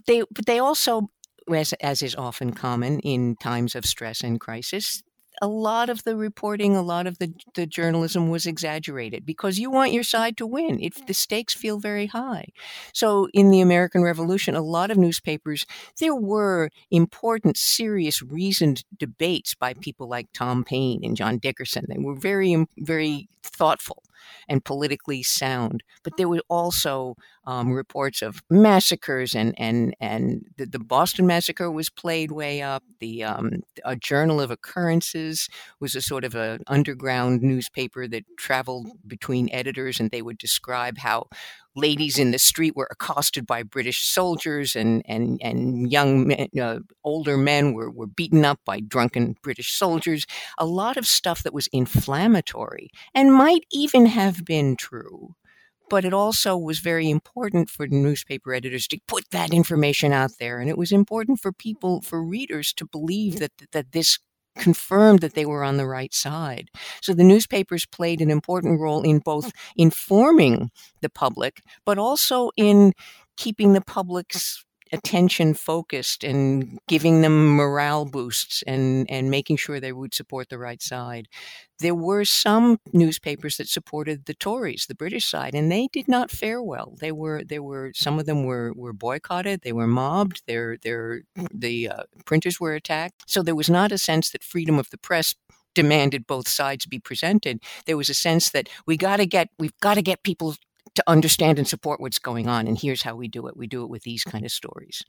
They 0.08 0.24
but 0.32 0.46
they 0.46 0.60
also 0.60 1.10
as, 1.54 1.74
as 1.74 2.02
is 2.02 2.16
often 2.16 2.52
common 2.52 3.00
in 3.00 3.36
times 3.38 3.76
of 3.76 3.86
stress 3.86 4.22
and 4.22 4.40
crisis, 4.40 5.02
a 5.42 5.48
lot 5.48 5.90
of 5.90 6.04
the 6.04 6.16
reporting, 6.16 6.76
a 6.76 6.82
lot 6.82 7.08
of 7.08 7.20
the, 7.20 7.34
the 7.54 7.66
journalism 7.66 8.30
was 8.30 8.46
exaggerated 8.46 9.26
because 9.26 9.60
you 9.60 9.70
want 9.70 9.94
your 9.94 10.04
side 10.04 10.38
to 10.38 10.48
win. 10.48 10.80
If 10.82 11.06
the 11.06 11.14
stakes 11.14 11.54
feel 11.54 11.80
very 11.80 12.08
high. 12.08 12.48
So 12.94 13.28
in 13.34 13.52
the 13.52 13.62
American 13.62 14.02
Revolution, 14.02 14.56
a 14.56 14.62
lot 14.62 14.92
of 14.92 14.98
newspapers, 14.98 15.66
there 16.00 16.16
were 16.16 16.70
important, 16.92 17.58
serious, 17.58 18.22
reasoned 18.22 18.84
debates 18.98 19.54
by 19.56 19.74
people 19.74 20.08
like 20.08 20.28
Tom 20.34 20.64
Paine 20.64 21.02
and 21.04 21.16
John 21.16 21.38
Dickinson. 21.38 21.86
They 21.88 22.00
were 22.00 22.16
very, 22.16 22.66
very 22.78 23.30
thoughtful 23.44 24.04
and 24.48 24.64
politically 24.64 25.24
sound. 25.24 25.84
But 26.04 26.18
there 26.18 26.30
were 26.30 26.44
also 26.50 27.16
um, 27.46 27.72
reports 27.72 28.22
of 28.22 28.42
massacres, 28.50 29.34
and 29.34 29.54
and 29.58 29.96
and 30.00 30.46
the, 30.58 30.66
the, 30.66 30.80
Boston 30.80 31.26
massacre 31.26 31.72
was 31.72 31.90
played 31.90 32.32
way 32.32 32.62
up. 32.62 32.84
The 33.00 33.24
um, 33.24 33.62
a 33.86 33.96
Journal 33.96 34.42
of 34.42 34.52
Occurrences 34.52 35.48
was 35.80 35.96
a 35.96 36.02
sort 36.02 36.24
of 36.24 36.36
an 36.36 36.62
underground 36.68 37.42
newspaper 37.42 38.08
that 38.08 38.26
traveled 38.38 38.90
between 39.08 39.50
editors, 39.52 40.00
and 40.00 40.12
they 40.12 40.22
would 40.22 40.38
describe 40.38 40.98
how 40.98 41.28
ladies 41.78 42.18
in 42.20 42.32
the 42.32 42.40
street 42.40 42.76
were 42.76 42.88
accosted 42.92 43.46
by 43.48 43.64
British 43.64 44.04
soldiers, 44.04 44.76
and 44.76 45.04
and 45.06 45.40
and 45.42 45.92
young 45.92 46.28
men, 46.28 46.48
uh, 46.62 46.80
older 47.04 47.38
men 47.38 47.74
were 47.74 47.92
were 47.92 48.08
beaten 48.08 48.44
up 48.44 48.60
by 48.66 48.80
drunken 48.80 49.36
British 49.44 49.72
soldiers. 49.74 50.26
A 50.58 50.66
lot 50.66 50.98
of 50.98 51.08
stuff 51.08 51.44
that 51.44 51.54
was 51.54 51.68
inflammatory 51.68 52.90
and 53.14 53.34
might 53.34 53.66
even 53.72 54.08
have 54.08 54.44
been 54.44 54.76
true. 54.76 55.36
But 55.90 56.04
it 56.04 56.14
also 56.14 56.58
was 56.58 56.80
very 56.80 57.10
important 57.10 57.70
for 57.70 57.88
newspaper 57.88 58.54
editors 58.54 58.88
to 58.90 59.00
put 59.08 59.30
that 59.32 59.54
information 59.54 60.12
out 60.12 60.32
there. 60.38 60.60
And 60.60 60.70
it 60.70 60.78
was 60.78 60.92
important 60.92 61.40
for 61.40 61.54
people, 61.54 62.02
for 62.02 62.22
readers 62.22 62.74
to 62.74 62.86
believe 62.86 63.40
that, 63.40 63.54
that 63.72 63.94
this 63.94 64.20
confirmed 64.58 65.20
that 65.22 65.34
they 65.34 65.46
were 65.46 65.64
on 65.64 65.78
the 65.78 65.88
right 65.88 66.14
side. 66.14 66.70
So 67.02 67.14
the 67.14 67.24
newspapers 67.24 67.86
played 67.86 68.22
an 68.22 68.32
important 68.32 68.80
role 68.80 69.02
in 69.02 69.20
both 69.20 69.46
hmm. 69.46 69.52
informing 69.78 70.72
the 71.02 71.10
public, 71.10 71.62
but 71.86 71.98
also 71.98 72.52
in 72.58 72.94
keeping 73.38 73.74
the 73.74 73.82
public's 73.82 74.66
attention 74.92 75.54
focused 75.54 76.24
and 76.24 76.80
giving 76.88 77.22
them 77.22 77.56
morale 77.56 78.06
boosts 78.06 78.64
and, 78.66 79.10
and 79.10 79.30
making 79.30 79.58
sure 79.58 79.80
they 79.80 79.92
would 79.92 80.14
support 80.14 80.50
the 80.50 80.58
right 80.58 80.82
side. 80.82 81.28
There 81.80 81.96
were 81.96 82.26
some 82.26 82.80
newspapers 82.92 83.58
that 83.58 83.68
supported 83.68 84.26
the 84.26 84.34
Tories, 84.34 84.86
the 84.88 84.96
British 84.96 85.26
side, 85.26 85.54
and 85.54 85.72
they 85.72 85.88
did 85.94 86.08
not 86.08 86.32
fare 86.32 86.62
well. 86.62 86.96
They 87.00 87.12
were 87.12 87.44
there 87.44 87.62
were 87.62 87.92
some 87.94 88.18
of 88.18 88.26
them 88.26 88.46
were, 88.46 88.74
were 88.76 88.94
boycotted, 88.94 89.62
they 89.62 89.74
were 89.74 89.88
mobbed, 89.88 90.42
their 90.48 90.78
their 90.82 91.22
the 91.54 91.90
uh, 91.90 92.04
printers 92.26 92.60
were 92.60 92.74
attacked. 92.74 93.24
So 93.28 93.44
there 93.44 93.56
was 93.56 93.70
not 93.70 93.92
a 93.92 93.98
sense 94.00 94.32
that 94.32 94.44
freedom 94.44 94.80
of 94.80 94.90
the 94.90 94.98
press 94.98 95.36
demanded 95.78 96.26
both 96.26 96.48
sides 96.48 96.88
be 96.88 96.98
presented. 96.98 97.62
There 97.86 97.98
was 97.98 98.10
a 98.10 98.16
sense 98.16 98.50
that 98.50 98.68
we 98.88 98.98
got 98.98 99.18
to 99.18 99.28
get 99.28 99.50
we've 99.60 99.80
got 99.80 99.94
to 99.94 100.02
get 100.02 100.24
people 100.24 100.56
to 100.98 101.04
understand 101.08 101.58
and 101.58 101.68
support 101.68 102.02
what's 102.02 102.20
going 102.20 102.48
on. 102.48 102.68
And 102.68 102.78
here's 102.78 103.04
how 103.04 103.16
we 103.16 103.28
do 103.28 103.48
it 103.48 103.56
we 103.56 103.68
do 103.68 103.84
it 103.84 103.90
with 103.90 104.04
these 104.04 104.24
kind 104.24 104.44
of 104.44 104.52
stories. 104.52 105.04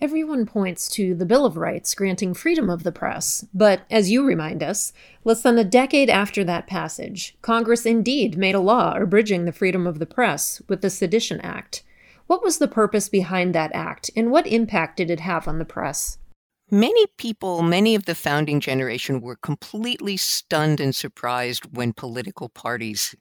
Everyone 0.00 0.46
points 0.46 0.88
to 0.90 1.14
the 1.14 1.24
Bill 1.24 1.46
of 1.46 1.56
Rights 1.56 1.94
granting 1.94 2.34
freedom 2.34 2.68
of 2.68 2.82
the 2.82 2.90
press, 2.90 3.46
but 3.54 3.82
as 3.88 4.10
you 4.10 4.26
remind 4.26 4.62
us, 4.62 4.92
less 5.24 5.42
than 5.42 5.58
a 5.58 5.64
decade 5.64 6.10
after 6.10 6.42
that 6.42 6.66
passage, 6.66 7.36
Congress 7.40 7.86
indeed 7.86 8.36
made 8.36 8.56
a 8.56 8.60
law 8.60 8.96
abridging 8.96 9.44
the 9.44 9.52
freedom 9.52 9.86
of 9.86 9.98
the 9.98 10.06
press 10.06 10.60
with 10.68 10.82
the 10.82 10.90
Sedition 10.90 11.40
Act. 11.40 11.84
What 12.26 12.42
was 12.42 12.58
the 12.58 12.68
purpose 12.68 13.08
behind 13.08 13.54
that 13.54 13.70
act, 13.74 14.10
and 14.16 14.30
what 14.30 14.46
impact 14.46 14.96
did 14.96 15.08
it 15.08 15.20
have 15.20 15.46
on 15.46 15.58
the 15.58 15.64
press? 15.64 16.18
Many 16.68 17.06
people, 17.16 17.62
many 17.62 17.94
of 17.94 18.06
the 18.06 18.14
founding 18.14 18.58
generation, 18.58 19.20
were 19.20 19.36
completely 19.36 20.16
stunned 20.16 20.80
and 20.80 20.96
surprised 20.96 21.76
when 21.76 21.92
political 21.92 22.48
parties 22.48 23.14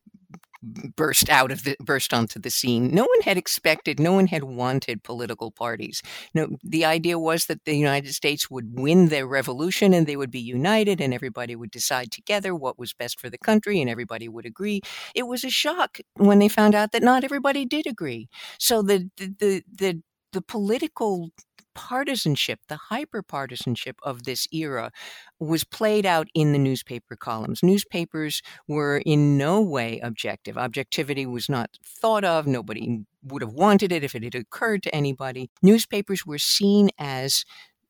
burst 0.64 1.30
out 1.30 1.52
of 1.52 1.64
the 1.64 1.76
burst 1.80 2.14
onto 2.14 2.40
the 2.40 2.50
scene. 2.52 2.94
No 2.94 3.04
one 3.04 3.22
had 3.24 3.38
expected, 3.38 4.00
no 4.00 4.14
one 4.14 4.28
had 4.28 4.44
wanted 4.44 5.04
political 5.04 5.52
parties. 5.52 6.02
No, 6.34 6.50
the 6.64 6.86
idea 6.86 7.18
was 7.18 7.46
that 7.48 7.66
the 7.66 7.76
United 7.76 8.14
States 8.14 8.50
would 8.50 8.80
win 8.80 9.10
their 9.10 9.26
revolution 9.28 9.94
and 9.94 10.06
they 10.06 10.16
would 10.18 10.32
be 10.32 10.40
united 10.40 11.02
and 11.02 11.14
everybody 11.14 11.56
would 11.56 11.72
decide 11.72 12.12
together 12.12 12.54
what 12.56 12.78
was 12.78 12.94
best 12.94 13.20
for 13.20 13.30
the 13.30 13.38
country 13.38 13.82
and 13.82 13.90
everybody 13.90 14.30
would 14.30 14.46
agree. 14.46 14.82
It 15.16 15.28
was 15.28 15.44
a 15.44 15.50
shock 15.50 16.00
when 16.16 16.40
they 16.40 16.48
found 16.50 16.76
out 16.76 16.92
that 16.92 17.04
not 17.04 17.24
everybody 17.24 17.66
did 17.66 17.88
agree. 17.88 18.30
So 18.60 18.82
the 18.82 19.10
the 19.18 19.28
the, 19.40 19.64
the 19.74 20.02
the 20.34 20.42
political 20.42 21.30
partisanship, 21.74 22.60
the 22.68 22.80
hyperpartisanship 22.92 23.96
of 24.04 24.24
this 24.24 24.48
era 24.52 24.92
was 25.40 25.64
played 25.64 26.06
out 26.06 26.28
in 26.34 26.52
the 26.52 26.60
newspaper 26.60 27.16
columns. 27.16 27.64
Newspapers 27.64 28.42
were 28.68 29.02
in 29.06 29.38
no 29.38 29.62
way 29.62 30.00
objective. 30.00 30.58
Objectivity 30.58 31.26
was 31.26 31.50
not 31.50 31.70
thought 31.84 32.24
of. 32.24 32.48
Nobody 32.48 33.06
would 33.24 33.42
have 33.42 33.54
wanted 33.54 33.92
it 33.92 34.04
if 34.04 34.16
it 34.16 34.24
had 34.24 34.36
occurred 34.36 34.84
to 34.84 34.96
anybody. 34.96 35.50
Newspapers 35.62 36.26
were 36.26 36.38
seen 36.38 36.90
as 36.98 37.46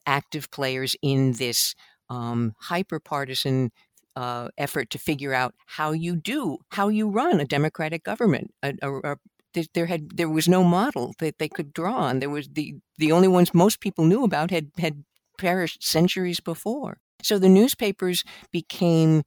active 0.05 0.49
players 0.51 0.95
in 1.01 1.33
this 1.33 1.75
um, 2.09 2.53
hyperpartisan 2.69 3.69
uh, 4.15 4.49
effort 4.57 4.89
to 4.89 4.97
figure 4.97 5.33
out 5.33 5.55
how 5.65 5.91
you 5.91 6.15
do, 6.15 6.57
how 6.69 6.89
you 6.89 7.09
run 7.09 7.39
a 7.39 7.45
democratic 7.45 8.03
government, 8.03 8.53
a, 8.61 8.73
a, 8.81 9.15
there 9.73 9.87
had 9.87 10.17
there 10.17 10.29
was 10.29 10.47
no 10.47 10.63
model 10.63 11.13
that 11.19 11.37
they 11.39 11.49
could 11.49 11.73
draw 11.73 11.95
on. 11.95 12.19
There 12.19 12.29
was 12.29 12.47
the 12.49 12.75
the 12.97 13.11
only 13.11 13.27
ones 13.27 13.53
most 13.53 13.79
people 13.79 14.05
knew 14.05 14.23
about 14.23 14.51
had 14.51 14.71
had 14.77 15.03
perished 15.37 15.83
centuries 15.83 16.39
before. 16.39 16.97
So 17.23 17.37
the 17.37 17.49
newspapers 17.49 18.23
became 18.51 19.23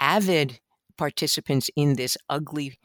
avid 0.00 0.60
participants 0.96 1.70
in 1.76 1.94
this 1.94 2.16
ugly 2.28 2.78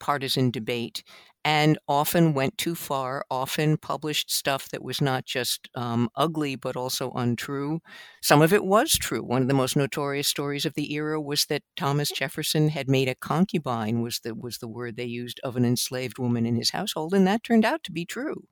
partisan 0.00 0.50
debate 0.50 1.02
and 1.44 1.78
often 1.88 2.34
went 2.34 2.58
too 2.58 2.74
far, 2.74 3.24
often 3.30 3.76
published 3.76 4.30
stuff 4.30 4.68
that 4.70 4.82
was 4.82 5.00
not 5.00 5.24
just 5.24 5.68
um, 5.74 6.08
ugly 6.16 6.56
but 6.56 6.76
also 6.76 7.10
untrue. 7.12 7.80
Some 8.22 8.42
of 8.42 8.52
it 8.52 8.64
was 8.64 8.92
true. 8.92 9.22
One 9.22 9.42
of 9.42 9.48
the 9.48 9.54
most 9.54 9.76
notorious 9.76 10.28
stories 10.28 10.66
of 10.66 10.74
the 10.74 10.92
era 10.94 11.20
was 11.20 11.46
that 11.46 11.62
Thomas 11.76 12.10
Jefferson 12.10 12.68
had 12.70 12.88
made 12.88 13.08
a 13.08 13.14
concubine 13.14 14.02
was 14.02 14.20
the 14.20 14.34
was 14.34 14.58
the 14.58 14.68
word 14.68 14.96
they 14.96 15.04
used 15.04 15.40
of 15.44 15.56
an 15.56 15.64
enslaved 15.64 16.18
woman 16.18 16.46
in 16.46 16.56
his 16.56 16.70
household, 16.70 17.14
and 17.14 17.26
that 17.26 17.44
turned 17.44 17.64
out 17.64 17.82
to 17.84 17.92
be 17.92 18.04
true. 18.04 18.44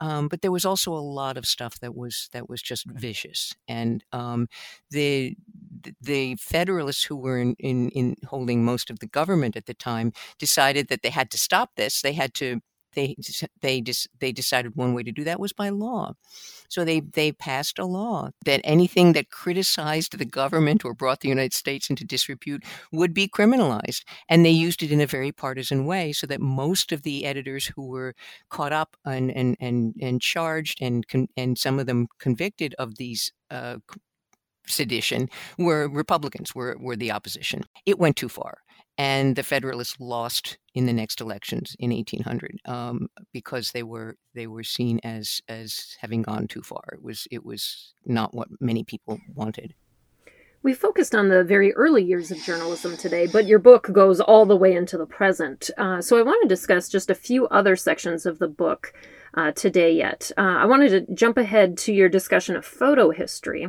Um, 0.00 0.28
but 0.28 0.42
there 0.42 0.52
was 0.52 0.64
also 0.66 0.92
a 0.92 0.98
lot 1.00 1.36
of 1.36 1.46
stuff 1.46 1.80
that 1.80 1.94
was 1.94 2.28
that 2.32 2.48
was 2.48 2.60
just 2.62 2.86
vicious, 2.86 3.54
and 3.66 4.04
um, 4.12 4.48
the 4.90 5.36
the 6.00 6.36
Federalists 6.36 7.04
who 7.04 7.16
were 7.16 7.38
in, 7.38 7.54
in, 7.58 7.90
in 7.90 8.16
holding 8.28 8.64
most 8.64 8.90
of 8.90 8.98
the 8.98 9.06
government 9.06 9.56
at 9.56 9.66
the 9.66 9.74
time 9.74 10.12
decided 10.38 10.88
that 10.88 11.02
they 11.02 11.10
had 11.10 11.30
to 11.30 11.38
stop 11.38 11.70
this. 11.76 12.02
They 12.02 12.12
had 12.12 12.34
to 12.34 12.60
they 12.96 13.14
they 13.62 13.80
just 13.80 14.08
they 14.20 14.32
decided 14.32 14.74
one 14.76 14.94
way 14.94 15.04
to 15.04 15.12
do 15.12 15.24
that 15.24 15.40
was 15.40 15.52
by 15.52 15.68
law. 15.68 16.14
So 16.68 16.84
they 16.84 17.00
they 17.00 17.32
passed 17.32 17.78
a 17.78 17.84
law 17.84 18.30
that 18.44 18.60
anything 18.64 19.12
that 19.12 19.30
criticized 19.30 20.18
the 20.18 20.24
government 20.24 20.84
or 20.84 20.94
brought 20.94 21.20
the 21.20 21.28
United 21.28 21.54
States 21.54 21.90
into 21.90 22.04
disrepute 22.04 22.64
would 22.92 23.14
be 23.14 23.28
criminalized, 23.28 24.02
and 24.28 24.44
they 24.44 24.50
used 24.50 24.82
it 24.82 24.90
in 24.92 25.00
a 25.00 25.06
very 25.06 25.32
partisan 25.32 25.86
way, 25.86 26.12
so 26.12 26.26
that 26.26 26.40
most 26.40 26.92
of 26.92 27.02
the 27.02 27.24
editors 27.24 27.66
who 27.76 27.86
were 27.86 28.14
caught 28.50 28.72
up 28.72 28.96
and 29.04 29.30
and 29.30 29.56
and, 29.60 29.94
and 30.02 30.20
charged 30.20 30.82
and 30.82 31.04
and 31.36 31.58
some 31.58 31.78
of 31.78 31.86
them 31.86 32.08
convicted 32.18 32.74
of 32.78 32.96
these 32.96 33.32
uh, 33.50 33.76
sedition 34.66 35.28
were 35.58 35.88
Republicans, 35.88 36.54
were, 36.54 36.76
were 36.80 36.96
the 36.96 37.12
opposition. 37.12 37.62
It 37.86 37.98
went 37.98 38.16
too 38.16 38.28
far. 38.28 38.58
And 38.98 39.36
the 39.36 39.42
Federalists 39.42 40.00
lost 40.00 40.58
in 40.74 40.86
the 40.86 40.92
next 40.92 41.20
elections 41.20 41.76
in 41.78 41.90
1800 41.90 42.60
um, 42.64 43.08
because 43.32 43.72
they 43.72 43.82
were 43.82 44.16
they 44.34 44.46
were 44.46 44.62
seen 44.62 45.00
as 45.04 45.42
as 45.48 45.96
having 46.00 46.22
gone 46.22 46.48
too 46.48 46.62
far. 46.62 46.84
It 46.92 47.02
was 47.02 47.28
it 47.30 47.44
was 47.44 47.94
not 48.04 48.34
what 48.34 48.48
many 48.60 48.84
people 48.84 49.18
wanted. 49.34 49.74
We 50.62 50.74
focused 50.74 51.14
on 51.14 51.28
the 51.28 51.44
very 51.44 51.72
early 51.74 52.02
years 52.02 52.32
of 52.32 52.42
journalism 52.42 52.96
today, 52.96 53.28
but 53.28 53.46
your 53.46 53.60
book 53.60 53.88
goes 53.92 54.20
all 54.20 54.46
the 54.46 54.56
way 54.56 54.74
into 54.74 54.98
the 54.98 55.06
present. 55.06 55.70
Uh, 55.78 56.00
so 56.00 56.18
I 56.18 56.22
want 56.22 56.42
to 56.42 56.48
discuss 56.48 56.88
just 56.88 57.08
a 57.08 57.14
few 57.14 57.46
other 57.48 57.76
sections 57.76 58.26
of 58.26 58.40
the 58.40 58.48
book 58.48 58.92
uh, 59.34 59.52
today 59.52 59.92
yet. 59.92 60.32
Uh, 60.36 60.40
I 60.40 60.64
wanted 60.64 60.88
to 61.06 61.14
jump 61.14 61.36
ahead 61.38 61.76
to 61.78 61.92
your 61.92 62.08
discussion 62.08 62.56
of 62.56 62.64
photo 62.64 63.10
history 63.10 63.68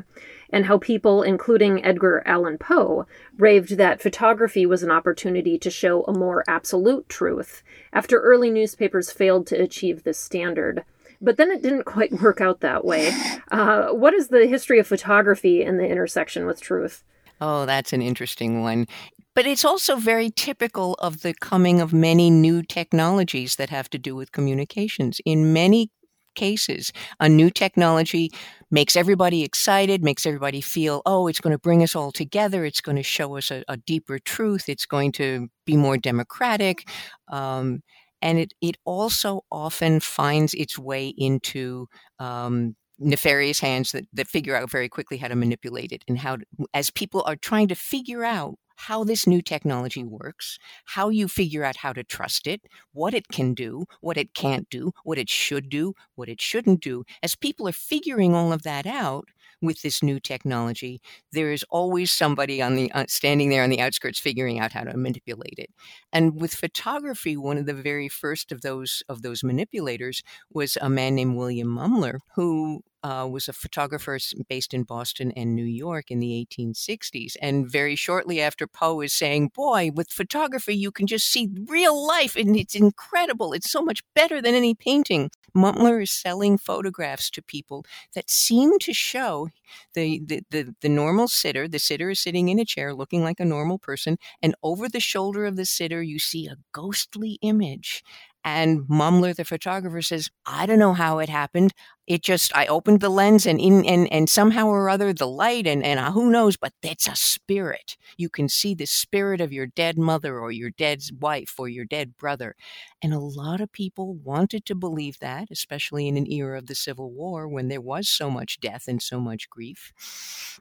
and 0.51 0.65
how 0.65 0.77
people, 0.77 1.21
including 1.23 1.83
Edgar 1.83 2.23
Allan 2.25 2.57
Poe, 2.57 3.05
raved 3.37 3.77
that 3.77 4.01
photography 4.01 4.65
was 4.65 4.83
an 4.83 4.91
opportunity 4.91 5.57
to 5.57 5.69
show 5.69 6.03
a 6.03 6.17
more 6.17 6.43
absolute 6.47 7.07
truth 7.09 7.63
after 7.93 8.19
early 8.19 8.49
newspapers 8.49 9.11
failed 9.11 9.47
to 9.47 9.61
achieve 9.61 10.03
this 10.03 10.17
standard. 10.17 10.83
But 11.21 11.37
then 11.37 11.51
it 11.51 11.61
didn't 11.61 11.83
quite 11.85 12.21
work 12.21 12.41
out 12.41 12.61
that 12.61 12.85
way. 12.85 13.11
Uh, 13.51 13.89
what 13.89 14.13
is 14.13 14.27
the 14.27 14.47
history 14.47 14.79
of 14.79 14.87
photography 14.87 15.63
in 15.63 15.77
the 15.77 15.87
intersection 15.87 16.45
with 16.45 16.61
truth? 16.61 17.03
Oh, 17.39 17.65
that's 17.65 17.93
an 17.93 18.01
interesting 18.01 18.61
one. 18.61 18.87
But 19.35 19.45
it's 19.45 19.63
also 19.63 19.97
very 19.97 20.31
typical 20.31 20.95
of 20.95 21.21
the 21.21 21.35
coming 21.35 21.79
of 21.79 21.93
many 21.93 22.31
new 22.31 22.63
technologies 22.63 23.57
that 23.57 23.69
have 23.69 23.87
to 23.91 23.99
do 23.99 24.15
with 24.15 24.31
communications. 24.31 25.21
In 25.25 25.53
many 25.53 25.91
cases, 26.37 26.93
a 27.19 27.27
new 27.27 27.49
technology 27.49 28.31
makes 28.71 28.95
everybody 28.95 29.43
excited, 29.43 30.03
makes 30.03 30.25
everybody 30.25 30.61
feel, 30.61 31.01
oh, 31.05 31.27
it's 31.27 31.41
going 31.41 31.51
to 31.51 31.59
bring 31.59 31.83
us 31.83 31.95
all 31.95 32.11
together. 32.11 32.63
It's 32.63 32.81
going 32.81 32.95
to 32.95 33.03
show 33.03 33.37
us 33.37 33.51
a, 33.51 33.63
a 33.67 33.77
deeper 33.77 34.19
truth. 34.19 34.69
It's 34.69 34.85
going 34.85 35.11
to 35.13 35.49
be 35.65 35.75
more 35.75 35.97
democratic. 35.97 36.89
Um, 37.27 37.81
and 38.21 38.39
it, 38.39 38.53
it 38.61 38.77
also 38.85 39.41
often 39.51 39.99
finds 39.99 40.53
its 40.53 40.77
way 40.77 41.13
into 41.17 41.87
um, 42.19 42.75
nefarious 42.99 43.59
hands 43.59 43.91
that, 43.91 44.05
that 44.13 44.27
figure 44.27 44.55
out 44.55 44.71
very 44.71 44.89
quickly 44.89 45.17
how 45.17 45.27
to 45.27 45.35
manipulate 45.35 45.91
it 45.91 46.03
and 46.07 46.17
how 46.17 46.37
to, 46.37 46.45
as 46.73 46.89
people 46.89 47.23
are 47.25 47.35
trying 47.35 47.67
to 47.67 47.75
figure 47.75 48.23
out 48.23 48.55
how 48.77 49.03
this 49.03 49.27
new 49.27 49.41
technology 49.41 50.03
works, 50.03 50.57
how 50.85 51.09
you 51.09 51.27
figure 51.27 51.63
out 51.63 51.77
how 51.77 51.93
to 51.93 52.03
trust 52.03 52.47
it, 52.47 52.61
what 52.93 53.13
it 53.13 53.27
can 53.27 53.53
do, 53.53 53.85
what 54.01 54.17
it 54.17 54.33
can't 54.33 54.69
do, 54.69 54.91
what 55.03 55.17
it 55.17 55.29
should 55.29 55.69
do, 55.69 55.93
what 56.15 56.29
it 56.29 56.39
shouldn't 56.39 56.81
do. 56.81 57.03
As 57.21 57.35
people 57.35 57.67
are 57.67 57.73
figuring 57.73 58.33
all 58.33 58.53
of 58.53 58.63
that 58.63 58.85
out, 58.85 59.25
with 59.61 59.81
this 59.81 60.03
new 60.03 60.19
technology, 60.19 61.01
there 61.31 61.51
is 61.51 61.63
always 61.69 62.11
somebody 62.11 62.61
on 62.61 62.75
the 62.75 62.91
uh, 62.91 63.05
standing 63.07 63.49
there 63.49 63.63
on 63.63 63.69
the 63.69 63.81
outskirts 63.81 64.19
figuring 64.19 64.59
out 64.59 64.71
how 64.71 64.83
to 64.83 64.95
manipulate 64.95 65.55
it. 65.57 65.71
And 66.13 66.39
with 66.39 66.53
photography, 66.53 67.35
one 67.37 67.57
of 67.57 67.65
the 67.65 67.73
very 67.73 68.07
first 68.07 68.51
of 68.51 68.61
those 68.61 69.03
of 69.09 69.21
those 69.21 69.43
manipulators 69.43 70.21
was 70.51 70.77
a 70.81 70.89
man 70.89 71.15
named 71.15 71.35
William 71.35 71.67
Mumler, 71.67 72.19
who 72.35 72.83
uh, 73.03 73.27
was 73.29 73.47
a 73.47 73.53
photographer 73.53 74.17
based 74.49 74.73
in 74.73 74.83
Boston 74.83 75.31
and 75.31 75.55
New 75.55 75.65
York 75.65 76.09
in 76.09 76.19
the 76.19 76.47
1860s. 76.51 77.35
And 77.41 77.69
very 77.69 77.95
shortly 77.95 78.41
after 78.41 78.67
Poe 78.67 79.01
is 79.01 79.13
saying, 79.13 79.51
Boy, 79.55 79.91
with 79.93 80.09
photography, 80.09 80.75
you 80.75 80.91
can 80.91 81.07
just 81.07 81.27
see 81.27 81.49
real 81.67 82.05
life 82.05 82.35
and 82.35 82.55
it's 82.55 82.75
incredible. 82.75 83.53
It's 83.53 83.71
so 83.71 83.81
much 83.81 84.01
better 84.15 84.41
than 84.41 84.55
any 84.55 84.75
painting. 84.75 85.29
Mumler 85.55 86.03
is 86.03 86.11
selling 86.11 86.57
photographs 86.57 87.29
to 87.31 87.41
people 87.41 87.85
that 88.13 88.29
seem 88.29 88.77
to 88.79 88.93
show 88.93 89.49
the, 89.93 90.21
the, 90.25 90.41
the, 90.51 90.75
the 90.81 90.89
normal 90.89 91.27
sitter. 91.27 91.67
The 91.67 91.79
sitter 91.79 92.11
is 92.11 92.19
sitting 92.19 92.49
in 92.49 92.59
a 92.59 92.65
chair 92.65 92.93
looking 92.93 93.23
like 93.23 93.39
a 93.39 93.45
normal 93.45 93.79
person. 93.79 94.17
And 94.41 94.55
over 94.63 94.87
the 94.87 94.99
shoulder 94.99 95.45
of 95.45 95.55
the 95.55 95.65
sitter, 95.65 96.01
you 96.03 96.19
see 96.19 96.47
a 96.47 96.57
ghostly 96.73 97.39
image. 97.41 98.03
And 98.43 98.87
Mumler, 98.87 99.35
the 99.35 99.43
photographer, 99.43 100.01
says, 100.01 100.29
I 100.45 100.65
don't 100.65 100.79
know 100.79 100.93
how 100.93 101.19
it 101.19 101.27
happened. 101.27 101.73
It 102.07 102.23
just 102.23 102.55
I 102.55 102.65
opened 102.67 103.01
the 103.01 103.09
lens 103.09 103.45
and 103.45 103.59
in 103.59 103.85
and 103.85 104.11
and 104.13 104.29
somehow 104.29 104.67
or 104.67 104.89
other 104.89 105.11
the 105.13 105.27
light 105.27 105.67
and 105.67 105.83
and 105.83 105.99
uh, 105.99 106.11
who 106.11 106.31
knows, 106.31 106.55
but 106.57 106.73
it's 106.81 107.07
a 107.07 107.15
spirit. 107.15 107.97
You 108.17 108.29
can 108.29 108.47
see 108.47 108.73
the 108.73 108.85
spirit 108.87 109.41
of 109.41 109.51
your 109.51 109.67
dead 109.67 109.97
mother 109.97 110.39
or 110.39 110.51
your 110.51 110.69
dead 110.71 111.01
wife 111.19 111.55
or 111.59 111.67
your 111.67 111.83
dead 111.85 112.15
brother. 112.15 112.55
And 113.01 113.13
a 113.13 113.19
lot 113.19 113.59
of 113.61 113.71
people 113.73 114.15
wanted 114.15 114.65
to 114.65 114.75
believe 114.75 115.19
that, 115.19 115.49
especially 115.51 116.07
in 116.07 116.17
an 116.17 116.31
era 116.31 116.57
of 116.59 116.67
the 116.67 116.75
Civil 116.75 117.11
War 117.11 117.47
when 117.47 117.67
there 117.67 117.81
was 117.81 118.07
so 118.09 118.29
much 118.29 118.59
death 118.59 118.85
and 118.87 119.01
so 119.01 119.19
much 119.19 119.49
grief. 119.49 119.91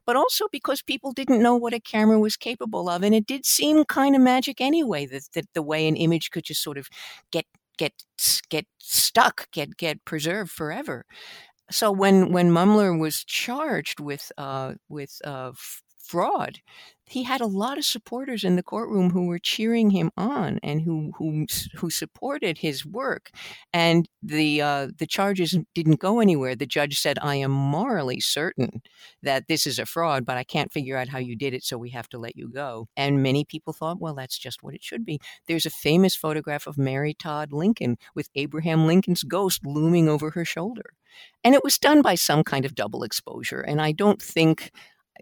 But 0.04 0.16
also 0.16 0.46
because 0.50 0.82
people 0.82 1.12
didn't 1.12 1.42
know 1.42 1.54
what 1.56 1.74
a 1.74 1.80
camera 1.80 2.18
was 2.18 2.37
capable 2.37 2.88
of. 2.88 3.02
And 3.02 3.14
it 3.14 3.26
did 3.26 3.44
seem 3.46 3.85
kind 3.85 4.14
of 4.14 4.22
magic 4.22 4.61
anyway, 4.61 5.06
that, 5.06 5.28
that 5.35 5.46
the 5.54 5.62
way 5.62 5.87
an 5.88 5.96
image 5.96 6.30
could 6.30 6.44
just 6.44 6.62
sort 6.62 6.78
of 6.78 6.88
get 7.30 7.46
get 7.78 7.92
get 8.48 8.66
stuck, 8.78 9.50
get 9.52 9.76
get 9.76 10.04
preserved 10.04 10.50
forever. 10.50 11.04
So 11.70 11.90
when 11.90 12.33
when 12.33 12.50
Mumler 12.50 12.98
was 12.98 13.24
charged 13.24 13.98
with 14.00 14.31
uh, 14.38 14.74
with 14.88 15.20
uh, 15.24 15.52
fraud, 16.07 16.61
he 17.09 17.23
had 17.23 17.40
a 17.40 17.47
lot 17.47 17.79
of 17.79 17.85
supporters 17.85 18.42
in 18.45 18.57
the 18.57 18.62
courtroom 18.62 19.11
who 19.11 19.27
were 19.27 19.38
cheering 19.38 19.90
him 19.90 20.11
on 20.16 20.59
and 20.62 20.83
who 20.83 21.12
who 21.19 21.47
who 21.77 21.88
supported 21.90 22.59
his 22.59 22.85
work. 22.85 23.31
And 23.73 24.09
the 24.23 24.61
uh, 24.62 24.88
the 24.99 25.07
charges 25.07 25.57
didn't 25.75 26.01
go 26.01 26.21
anywhere. 26.21 26.57
The 26.57 26.66
judge 26.66 26.99
said, 26.99 27.19
"I 27.23 27.37
am 27.37 27.53
morally 27.53 28.21
certain 28.21 28.83
that 29.23 29.47
this 29.49 29.66
is 29.66 29.79
a 29.79 29.87
fraud, 29.87 30.25
but 30.27 30.37
I 30.37 30.45
can't 30.45 30.73
figure 30.73 30.97
out 30.97 31.09
how 31.09 31.19
you 31.19 31.37
did 31.37 31.55
it, 31.55 31.64
so 31.64 31.79
we 31.79 31.90
have 31.90 32.09
to 32.11 32.19
let 32.19 32.37
you 32.37 32.49
go." 32.49 32.88
And 32.97 33.23
many 33.23 33.45
people 33.45 33.73
thought, 33.73 34.01
"Well, 34.01 34.14
that's 34.14 34.38
just 34.38 34.62
what 34.62 34.75
it 34.75 34.83
should 34.83 35.05
be." 35.05 35.21
There's 35.47 35.66
a 35.66 35.71
famous 35.71 36.16
photograph 36.16 36.66
of 36.66 36.79
Mary 36.79 37.14
Todd 37.14 37.53
Lincoln 37.53 37.99
with 38.14 38.31
Abraham 38.35 38.87
Lincoln's 38.87 39.23
ghost 39.23 39.64
looming 39.64 40.09
over 40.09 40.31
her 40.31 40.45
shoulder, 40.45 40.90
and 41.45 41.55
it 41.55 41.64
was 41.64 41.79
done 41.79 42.03
by 42.03 42.14
some 42.14 42.45
kind 42.45 42.64
of 42.64 42.75
double 42.75 43.03
exposure. 43.03 43.61
And 43.61 43.81
I 43.81 43.92
don't 43.92 44.21
think 44.21 44.73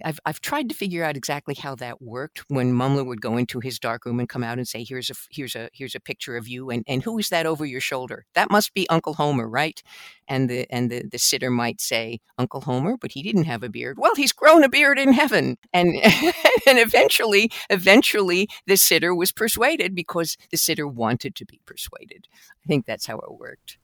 I've 0.04 0.20
I've 0.26 0.40
tried 0.40 0.68
to 0.68 0.74
figure 0.74 1.04
out 1.04 1.16
exactly 1.16 1.54
how 1.54 1.74
that 1.76 2.02
worked 2.02 2.44
when 2.48 2.72
Mumler 2.72 3.04
would 3.07 3.20
go 3.20 3.37
into 3.37 3.61
his 3.61 3.78
dark 3.78 4.04
room 4.04 4.18
and 4.20 4.28
come 4.28 4.42
out 4.42 4.59
and 4.59 4.66
say, 4.66 4.85
"Here's 4.85 5.11
a 5.11 5.14
here's 5.30 5.54
a 5.54 5.70
here's 5.72 5.94
a 5.94 6.00
picture 6.00 6.37
of 6.37 6.48
you," 6.48 6.70
and 6.70 6.85
and 6.87 7.02
who 7.02 7.18
is 7.18 7.28
that 7.28 7.46
over 7.46 7.64
your 7.64 7.80
shoulder? 7.80 8.26
That 8.35 8.50
must 8.50 8.74
be 8.74 8.88
Uncle 8.88 9.14
Homer, 9.14 9.48
right? 9.48 9.83
And 10.28 10.48
the 10.50 10.66
and 10.70 10.90
the 10.90 11.02
the 11.11 11.18
sitter 11.18 11.50
might 11.50 11.80
say, 11.80 12.20
"Uncle 12.38 12.62
Homer," 12.62 12.96
but 12.96 13.12
he 13.12 13.22
didn't 13.22 13.44
have 13.44 13.62
a 13.62 13.68
beard. 13.68 13.98
Well, 13.98 14.14
he's 14.14 14.33
grown 14.33 14.64
a 14.64 14.68
beard 14.68 14.98
in 14.98 15.12
heaven, 15.12 15.57
and 15.72 15.94
and 16.66 16.78
eventually, 16.78 17.50
eventually, 17.70 18.48
the 18.66 18.76
sitter 18.76 19.14
was 19.14 19.33
persuaded 19.33 19.94
because 19.94 20.37
the 20.50 20.57
sitter 20.57 20.87
wanted 20.88 21.35
to 21.37 21.44
be 21.44 21.61
persuaded. 21.66 22.26
I 22.64 22.66
think 22.66 22.87
that's 22.87 23.07
how 23.07 23.18
it 23.18 23.38
worked. 23.38 23.78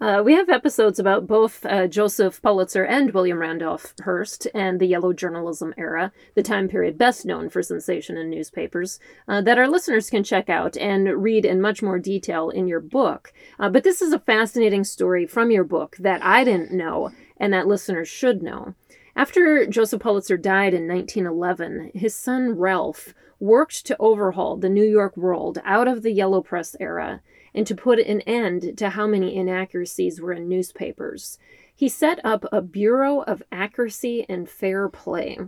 Uh, 0.00 0.22
we 0.24 0.32
have 0.32 0.48
episodes 0.48 0.98
about 0.98 1.26
both 1.26 1.66
uh, 1.66 1.86
Joseph 1.86 2.40
Pulitzer 2.40 2.86
and 2.86 3.12
William 3.12 3.38
Randolph 3.38 3.92
Hearst 4.02 4.48
and 4.54 4.80
the 4.80 4.86
yellow 4.86 5.12
journalism 5.12 5.74
era, 5.76 6.10
the 6.34 6.42
time 6.42 6.68
period 6.68 6.96
best 6.96 7.26
known 7.26 7.50
for 7.50 7.62
sensation 7.62 8.16
in 8.16 8.30
newspapers, 8.30 8.98
uh, 9.28 9.42
that 9.42 9.58
our 9.58 9.68
listeners 9.68 10.08
can 10.08 10.24
check 10.24 10.48
out 10.48 10.74
and 10.78 11.22
read 11.22 11.44
in 11.44 11.60
much 11.60 11.82
more 11.82 11.98
detail 11.98 12.48
in 12.48 12.66
your 12.66 12.80
book. 12.80 13.34
Uh, 13.58 13.68
but 13.68 13.84
this 13.84 14.00
is 14.00 14.14
a 14.14 14.18
fascinating 14.18 14.84
story 14.84 15.26
from 15.26 15.50
your 15.50 15.64
book 15.64 15.96
that 15.98 16.24
I 16.24 16.44
didn't 16.44 16.72
know 16.72 17.10
and 17.36 17.52
that 17.52 17.66
listeners 17.66 18.08
should 18.08 18.42
know. 18.42 18.74
After 19.14 19.66
Joseph 19.66 20.00
Pulitzer 20.00 20.38
died 20.38 20.72
in 20.72 20.88
1911, 20.88 21.90
his 21.92 22.14
son 22.14 22.56
Ralph 22.56 23.12
worked 23.38 23.84
to 23.86 23.96
overhaul 23.98 24.56
the 24.56 24.70
New 24.70 24.84
York 24.84 25.14
world 25.14 25.58
out 25.62 25.88
of 25.88 26.00
the 26.02 26.12
yellow 26.12 26.40
press 26.40 26.74
era 26.80 27.20
and 27.54 27.66
to 27.66 27.74
put 27.74 27.98
an 27.98 28.20
end 28.22 28.76
to 28.78 28.90
how 28.90 29.06
many 29.06 29.34
inaccuracies 29.36 30.20
were 30.20 30.32
in 30.32 30.48
newspapers. 30.48 31.38
He 31.74 31.88
set 31.88 32.24
up 32.24 32.44
a 32.52 32.60
Bureau 32.60 33.20
of 33.20 33.42
Accuracy 33.50 34.26
and 34.28 34.48
Fair 34.48 34.88
Play. 34.88 35.38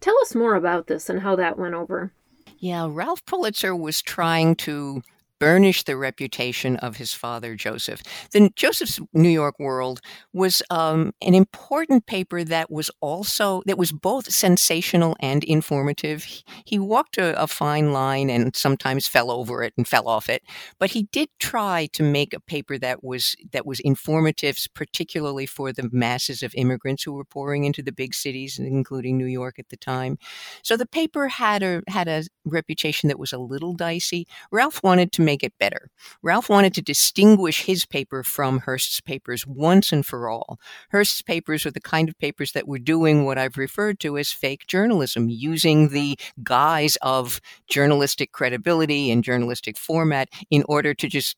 Tell 0.00 0.18
us 0.20 0.34
more 0.34 0.54
about 0.54 0.86
this 0.86 1.08
and 1.08 1.20
how 1.20 1.36
that 1.36 1.58
went 1.58 1.74
over. 1.74 2.12
Yeah, 2.58 2.88
Ralph 2.90 3.24
Pulitzer 3.26 3.74
was 3.74 4.02
trying 4.02 4.56
to 4.56 5.02
burnish 5.38 5.84
the 5.84 5.96
reputation 5.96 6.76
of 6.76 6.96
his 6.96 7.12
father, 7.12 7.54
Joseph. 7.54 8.02
The 8.32 8.50
Joseph's 8.56 9.00
New 9.12 9.28
York 9.28 9.58
World 9.58 10.00
was 10.32 10.62
um, 10.70 11.12
an 11.22 11.34
important 11.34 12.06
paper 12.06 12.44
that 12.44 12.70
was 12.70 12.90
also 13.00 13.62
that 13.66 13.78
was 13.78 13.92
both 13.92 14.32
sensational 14.32 15.16
and 15.20 15.44
informative. 15.44 16.26
He 16.64 16.78
walked 16.78 17.18
a, 17.18 17.40
a 17.40 17.46
fine 17.46 17.92
line 17.92 18.30
and 18.30 18.54
sometimes 18.54 19.08
fell 19.08 19.30
over 19.30 19.62
it 19.62 19.74
and 19.76 19.86
fell 19.86 20.08
off 20.08 20.28
it, 20.28 20.42
but 20.78 20.90
he 20.90 21.04
did 21.12 21.28
try 21.38 21.88
to 21.92 22.02
make 22.02 22.32
a 22.32 22.40
paper 22.40 22.78
that 22.78 23.04
was 23.04 23.34
that 23.52 23.66
was 23.66 23.80
informative, 23.80 24.58
particularly 24.74 25.46
for 25.46 25.72
the 25.72 25.88
masses 25.92 26.42
of 26.42 26.54
immigrants 26.54 27.02
who 27.02 27.12
were 27.12 27.24
pouring 27.24 27.64
into 27.64 27.82
the 27.82 27.92
big 27.92 28.14
cities, 28.14 28.58
including 28.58 29.16
New 29.16 29.26
York 29.26 29.58
at 29.58 29.68
the 29.68 29.76
time. 29.76 30.18
So 30.62 30.76
the 30.76 30.86
paper 30.86 31.28
had 31.28 31.62
a 31.62 31.82
had 31.88 32.08
a 32.08 32.24
reputation 32.44 33.08
that 33.08 33.18
was 33.18 33.32
a 33.32 33.38
little 33.38 33.74
dicey. 33.74 34.26
Ralph 34.50 34.82
wanted 34.82 35.12
to 35.12 35.22
make 35.26 35.42
it 35.42 35.52
better. 35.60 35.90
Ralph 36.22 36.48
wanted 36.48 36.72
to 36.74 36.82
distinguish 36.82 37.64
his 37.64 37.84
paper 37.84 38.22
from 38.22 38.60
Hearst's 38.60 39.02
papers 39.02 39.46
once 39.46 39.92
and 39.92 40.06
for 40.06 40.30
all. 40.30 40.58
Hearst's 40.90 41.20
papers 41.20 41.66
were 41.66 41.70
the 41.70 41.80
kind 41.80 42.08
of 42.08 42.18
papers 42.18 42.52
that 42.52 42.66
were 42.66 42.78
doing 42.78 43.24
what 43.26 43.36
I've 43.36 43.58
referred 43.58 44.00
to 44.00 44.16
as 44.16 44.32
fake 44.32 44.66
journalism, 44.66 45.28
using 45.28 45.90
the 45.90 46.18
guise 46.42 46.96
of 47.02 47.40
journalistic 47.68 48.32
credibility 48.32 49.10
and 49.10 49.22
journalistic 49.22 49.76
format 49.76 50.30
in 50.50 50.64
order 50.66 50.94
to 50.94 51.08
just 51.08 51.36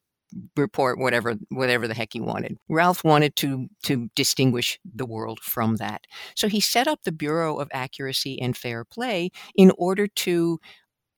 report 0.56 0.98
whatever 0.98 1.34
whatever 1.48 1.88
the 1.88 1.94
heck 1.94 2.12
he 2.12 2.20
wanted. 2.20 2.58
Ralph 2.68 3.04
wanted 3.04 3.36
to 3.36 3.68
to 3.84 4.08
distinguish 4.14 4.78
the 4.84 5.06
world 5.06 5.40
from 5.40 5.76
that. 5.76 6.02
So 6.34 6.48
he 6.48 6.60
set 6.60 6.86
up 6.86 7.00
the 7.02 7.12
Bureau 7.12 7.58
of 7.58 7.68
Accuracy 7.72 8.40
and 8.40 8.56
Fair 8.56 8.84
Play 8.84 9.30
in 9.56 9.72
order 9.78 10.06
to 10.06 10.60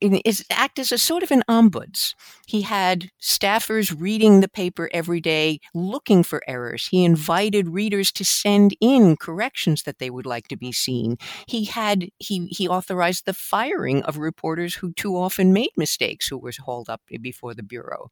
is 0.00 0.44
act 0.50 0.78
as 0.78 0.92
a 0.92 0.98
sort 0.98 1.22
of 1.22 1.30
an 1.30 1.42
ombuds. 1.48 2.14
He 2.46 2.62
had 2.62 3.10
staffers 3.20 3.94
reading 3.98 4.40
the 4.40 4.48
paper 4.48 4.88
every 4.92 5.20
day, 5.20 5.60
looking 5.74 6.22
for 6.22 6.42
errors. 6.46 6.88
He 6.88 7.04
invited 7.04 7.68
readers 7.68 8.10
to 8.12 8.24
send 8.24 8.74
in 8.80 9.16
corrections 9.16 9.82
that 9.84 9.98
they 9.98 10.10
would 10.10 10.26
like 10.26 10.48
to 10.48 10.56
be 10.56 10.72
seen. 10.72 11.16
He 11.46 11.64
had 11.66 12.08
he 12.18 12.46
he 12.46 12.68
authorized 12.68 13.26
the 13.26 13.34
firing 13.34 14.02
of 14.04 14.18
reporters 14.18 14.74
who 14.74 14.92
too 14.92 15.16
often 15.16 15.52
made 15.52 15.70
mistakes, 15.76 16.28
who 16.28 16.38
were 16.38 16.52
hauled 16.58 16.88
up 16.88 17.02
before 17.20 17.54
the 17.54 17.62
bureau. 17.62 18.10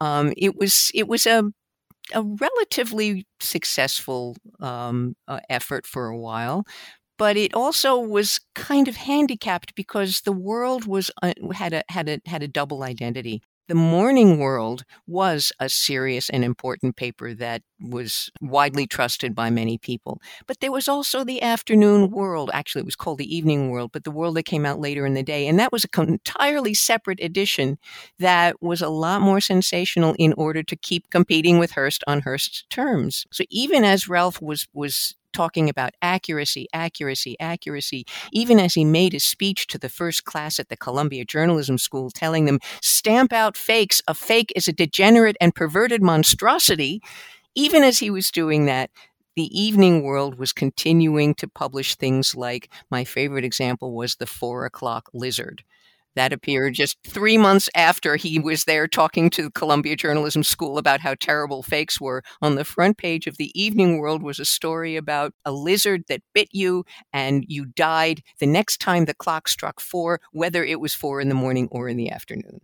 Um, 0.00 0.32
it 0.36 0.56
was 0.56 0.90
it 0.94 1.08
was 1.08 1.26
a 1.26 1.44
a 2.14 2.22
relatively 2.22 3.26
successful 3.40 4.36
um, 4.60 5.16
uh, 5.28 5.40
effort 5.50 5.86
for 5.86 6.08
a 6.08 6.18
while, 6.18 6.64
but 7.22 7.36
it 7.36 7.54
also 7.54 7.96
was 8.00 8.40
kind 8.56 8.88
of 8.88 8.96
handicapped 8.96 9.76
because 9.76 10.22
the 10.22 10.32
world 10.32 10.88
was 10.88 11.08
uh, 11.22 11.32
had 11.54 11.72
a 11.72 11.84
had 11.88 12.08
a 12.08 12.20
had 12.26 12.42
a 12.42 12.48
double 12.48 12.82
identity. 12.82 13.40
The 13.68 13.76
Morning 13.76 14.40
World 14.40 14.84
was 15.06 15.52
a 15.60 15.68
serious 15.68 16.28
and 16.28 16.42
important 16.42 16.96
paper 16.96 17.32
that 17.34 17.62
was 17.80 18.28
widely 18.40 18.88
trusted 18.88 19.36
by 19.36 19.50
many 19.50 19.78
people. 19.78 20.20
But 20.48 20.58
there 20.58 20.72
was 20.72 20.88
also 20.88 21.22
the 21.22 21.40
Afternoon 21.40 22.10
World. 22.10 22.50
Actually, 22.52 22.80
it 22.80 22.86
was 22.86 22.96
called 22.96 23.18
the 23.18 23.36
Evening 23.36 23.70
World, 23.70 23.92
but 23.92 24.02
the 24.02 24.10
world 24.10 24.34
that 24.34 24.42
came 24.42 24.66
out 24.66 24.80
later 24.80 25.06
in 25.06 25.14
the 25.14 25.22
day. 25.22 25.46
And 25.46 25.60
that 25.60 25.70
was 25.70 25.86
an 25.96 26.08
entirely 26.08 26.74
separate 26.74 27.20
edition 27.22 27.78
that 28.18 28.60
was 28.60 28.82
a 28.82 28.88
lot 28.88 29.22
more 29.22 29.40
sensational 29.40 30.16
in 30.18 30.34
order 30.36 30.64
to 30.64 30.74
keep 30.74 31.08
competing 31.10 31.60
with 31.60 31.70
Hearst 31.70 32.02
on 32.08 32.22
Hearst's 32.22 32.64
terms. 32.68 33.26
So 33.30 33.44
even 33.48 33.84
as 33.84 34.08
Ralph 34.08 34.42
was, 34.42 34.66
was 34.74 35.14
talking 35.32 35.68
about 35.68 35.94
accuracy, 36.02 36.68
accuracy, 36.72 37.36
accuracy, 37.40 38.04
even 38.32 38.58
as 38.58 38.74
he 38.74 38.84
made 38.84 39.12
his 39.12 39.24
speech 39.24 39.66
to 39.68 39.78
the 39.78 39.88
first 39.88 40.24
class 40.24 40.58
at 40.58 40.68
the 40.68 40.76
Columbia 40.76 41.24
Journalism 41.24 41.78
School, 41.78 42.10
telling 42.10 42.44
them, 42.44 42.60
stamp 42.80 43.32
out 43.32 43.56
fakes. 43.56 44.02
A 44.06 44.14
fake 44.14 44.52
is 44.54 44.68
a 44.68 44.72
degenerate 44.72 45.36
and 45.40 45.54
perverted 45.54 46.02
monstrosity. 46.02 47.00
Even 47.54 47.82
as 47.82 47.98
he 47.98 48.10
was 48.10 48.30
doing 48.30 48.66
that, 48.66 48.90
the 49.34 49.48
evening 49.58 50.02
world 50.02 50.38
was 50.38 50.52
continuing 50.52 51.34
to 51.36 51.48
publish 51.48 51.94
things 51.94 52.34
like 52.34 52.70
my 52.90 53.04
favorite 53.04 53.44
example 53.44 53.94
was 53.94 54.16
the 54.16 54.26
four 54.26 54.66
o'clock 54.66 55.08
lizard 55.14 55.64
that 56.14 56.32
appeared 56.32 56.74
just 56.74 56.98
three 57.06 57.38
months 57.38 57.68
after 57.74 58.16
he 58.16 58.38
was 58.38 58.64
there 58.64 58.86
talking 58.86 59.30
to 59.30 59.42
the 59.44 59.50
Columbia 59.50 59.96
Journalism 59.96 60.42
School 60.42 60.78
about 60.78 61.00
how 61.00 61.14
terrible 61.14 61.62
fakes 61.62 62.00
were. 62.00 62.22
On 62.40 62.54
the 62.54 62.64
front 62.64 62.98
page 62.98 63.26
of 63.26 63.36
the 63.36 63.50
Evening 63.60 63.98
World 63.98 64.22
was 64.22 64.38
a 64.38 64.44
story 64.44 64.96
about 64.96 65.32
a 65.44 65.52
lizard 65.52 66.04
that 66.08 66.22
bit 66.34 66.48
you 66.52 66.84
and 67.12 67.44
you 67.48 67.66
died 67.66 68.22
the 68.40 68.46
next 68.46 68.80
time 68.80 69.04
the 69.04 69.14
clock 69.14 69.48
struck 69.48 69.80
four, 69.80 70.20
whether 70.32 70.64
it 70.64 70.80
was 70.80 70.94
four 70.94 71.20
in 71.20 71.28
the 71.28 71.34
morning 71.34 71.68
or 71.70 71.88
in 71.88 71.96
the 71.96 72.10
afternoon. 72.10 72.60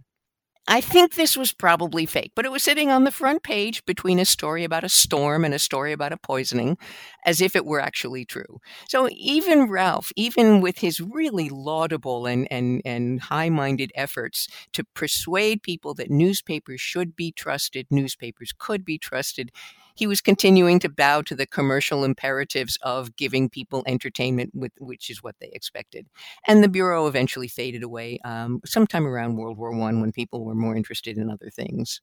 I 0.71 0.83
think 0.83 1.15
this 1.15 1.35
was 1.35 1.53
probably 1.55 2.05
fake, 2.05 2.33
but 2.37 2.45
it 2.45 2.53
was 2.53 2.63
sitting 2.63 2.91
on 2.91 3.05
the 3.05 3.11
front 3.11 3.43
page 3.43 3.85
between 3.87 4.19
a 4.19 4.27
story 4.27 4.65
about 4.65 4.85
a 4.85 4.89
storm 4.91 5.43
and 5.47 5.55
a 5.55 5.59
story 5.59 5.93
about 5.93 6.13
a 6.13 6.19
poisoning, 6.19 6.77
as 7.25 7.41
if 7.41 7.57
it 7.57 7.65
were 7.65 7.81
actually 7.81 8.27
true. 8.27 8.61
So 8.87 9.09
even 9.17 9.71
Ralph, 9.71 10.13
even 10.15 10.61
with 10.61 10.79
his 10.79 11.01
really 11.01 11.49
laudable 11.49 12.27
and, 12.27 12.47
and, 12.51 12.83
and 12.85 13.19
high 13.19 13.49
minded 13.49 13.93
efforts 13.95 14.47
to 14.75 14.85
persuade 14.85 15.63
people 15.63 15.95
that 15.95 16.11
newspapers 16.11 16.83
should 16.83 17.17
be 17.17 17.33
trusted, 17.33 17.87
newspapers 17.91 18.53
could 18.57 18.85
be 18.85 18.99
trusted, 18.99 19.51
he 19.99 20.07
was 20.07 20.21
continuing 20.21 20.79
to 20.79 20.89
bow 20.89 21.23
to 21.23 21.35
the 21.35 21.47
commercial 21.47 22.05
imperatives 22.05 22.79
of 22.83 23.17
giving 23.17 23.51
people 23.51 23.83
entertainment, 23.87 24.53
with, 24.55 24.73
which 24.79 25.11
is 25.11 25.23
what 25.25 25.35
they 25.41 25.51
expected. 25.53 26.07
And 26.47 26.63
the 26.63 26.69
bureau 26.69 27.09
eventually 27.09 27.49
faded 27.49 27.83
away 27.83 28.21
um, 28.25 28.61
sometime 28.65 29.07
around 29.07 29.37
World 29.37 29.59
War 29.59 29.77
One 29.77 30.01
when 30.01 30.13
people 30.13 30.45
were 30.45 30.55
more 30.55 30.77
interested 30.77 31.19
in 31.19 31.29
other 31.29 31.51
things. 31.51 32.01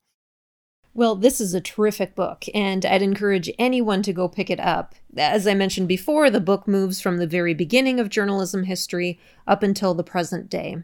Well, 0.94 1.16
this 1.16 1.42
is 1.42 1.54
a 1.54 1.62
terrific 1.62 2.16
book, 2.16 2.46
and 2.54 2.86
I'd 2.86 3.02
encourage 3.02 3.52
anyone 3.60 4.02
to 4.04 4.14
go 4.14 4.30
pick 4.30 4.50
it 4.50 4.62
up. 4.62 4.96
As 5.18 5.46
I 5.46 5.54
mentioned 5.54 5.90
before, 5.90 6.30
the 6.30 6.40
book 6.40 6.68
moves 6.68 7.02
from 7.02 7.18
the 7.18 7.28
very 7.28 7.54
beginning 7.54 8.00
of 8.00 8.10
journalism 8.10 8.64
history 8.64 9.20
up 9.46 9.62
until 9.62 9.94
the 9.94 10.06
present 10.06 10.50
day. 10.50 10.84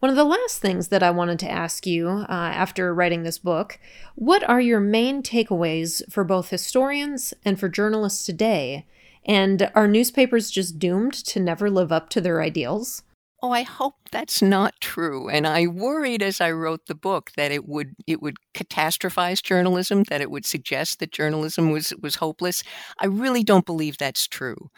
One 0.00 0.08
of 0.08 0.16
the 0.16 0.24
last 0.24 0.60
things 0.60 0.88
that 0.88 1.02
I 1.02 1.10
wanted 1.10 1.38
to 1.40 1.50
ask 1.50 1.86
you 1.86 2.08
uh, 2.08 2.24
after 2.28 2.94
writing 2.94 3.22
this 3.22 3.38
book 3.38 3.78
what 4.14 4.42
are 4.48 4.60
your 4.60 4.80
main 4.80 5.22
takeaways 5.22 6.02
for 6.10 6.24
both 6.24 6.48
historians 6.48 7.34
and 7.44 7.60
for 7.60 7.68
journalists 7.68 8.24
today? 8.24 8.86
And 9.26 9.70
are 9.74 9.86
newspapers 9.86 10.50
just 10.50 10.78
doomed 10.78 11.12
to 11.26 11.38
never 11.38 11.68
live 11.68 11.92
up 11.92 12.08
to 12.10 12.22
their 12.22 12.40
ideals? 12.40 13.02
Oh, 13.42 13.52
I 13.52 13.62
hope 13.62 13.94
that's 14.10 14.40
not 14.40 14.80
true. 14.80 15.28
And 15.28 15.46
I 15.46 15.66
worried 15.66 16.22
as 16.22 16.40
I 16.40 16.50
wrote 16.50 16.86
the 16.86 16.94
book 16.94 17.32
that 17.36 17.52
it 17.52 17.68
would 17.68 17.94
it 18.06 18.22
would 18.22 18.38
catastrophize 18.54 19.42
journalism, 19.42 20.04
that 20.04 20.22
it 20.22 20.30
would 20.30 20.46
suggest 20.46 20.98
that 21.00 21.12
journalism 21.12 21.70
was 21.70 21.92
was 22.02 22.16
hopeless. 22.16 22.62
I 22.98 23.06
really 23.06 23.44
don't 23.44 23.66
believe 23.66 23.98
that's 23.98 24.26
true. 24.26 24.70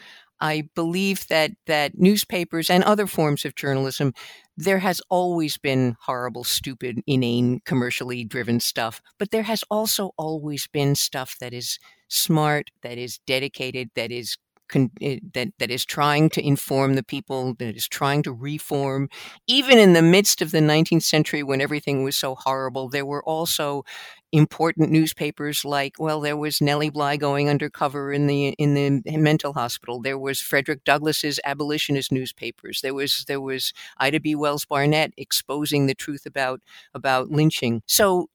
I 0.43 0.69
believe 0.75 1.29
that 1.29 1.53
that 1.67 1.97
newspapers 1.99 2.69
and 2.69 2.83
other 2.83 3.07
forms 3.07 3.45
of 3.45 3.55
journalism, 3.55 4.13
there 4.57 4.79
has 4.81 5.01
always 5.09 5.57
been 5.59 5.97
horrible, 6.03 6.45
stupid, 6.45 7.01
inane, 7.07 7.61
commercially 7.65 8.25
driven 8.25 8.61
stuff, 8.61 9.01
but 9.19 9.31
there 9.31 9.45
has 9.45 9.65
also 9.71 10.12
always 10.19 10.67
been 10.67 10.95
stuff 10.95 11.37
that 11.41 11.53
is 11.55 11.79
smart, 12.09 12.71
that 12.83 12.99
is 12.99 13.19
dedicated, 13.27 13.91
that 13.95 14.12
is 14.12 14.37
con- 14.68 14.90
eh, 15.01 15.18
that 15.35 15.48
that 15.59 15.70
is 15.70 15.85
trying 15.85 16.31
to 16.31 16.46
inform 16.46 16.94
the 16.94 17.03
people, 17.03 17.55
that 17.59 17.77
is 17.77 17.88
trying 17.88 18.22
to 18.25 18.33
reform. 18.33 19.09
Even 19.46 19.79
in 19.79 19.92
the 19.92 20.03
midst 20.03 20.42
of 20.42 20.51
the 20.51 20.61
19th 20.61 21.05
century, 21.05 21.42
when 21.42 21.61
everything 21.61 22.05
was 22.05 22.16
so 22.16 22.35
horrible, 22.35 22.88
there 22.88 23.07
were 23.07 23.25
also 23.25 23.85
important 24.33 24.90
newspapers 24.90 25.62
like 25.62 25.92
well 25.98 26.20
there 26.20 26.37
was 26.38 26.61
Nellie 26.62 26.88
Bly 26.88 27.16
going 27.18 27.51
undercover 27.51 28.12
in 28.12 28.27
the 28.27 28.48
in 28.59 28.75
the 28.75 29.03
mental 29.18 29.53
hospital. 29.53 30.01
There 30.01 30.18
was 30.18 30.40
Frederick 30.40 30.85
Douglass's 30.85 31.38
abolitionist 31.44 32.11
newspapers. 32.12 32.81
There 32.81 32.94
was 32.94 33.25
there 33.29 33.40
was 33.40 33.72
Ida 33.98 34.20
B. 34.20 34.35
Wells 34.35 34.64
Barnett 34.64 35.12
exposing 35.18 35.87
the 35.87 35.94
truth 35.94 36.25
about 36.27 36.61
about 36.94 37.31
lynching. 37.31 37.83
So 37.87 38.29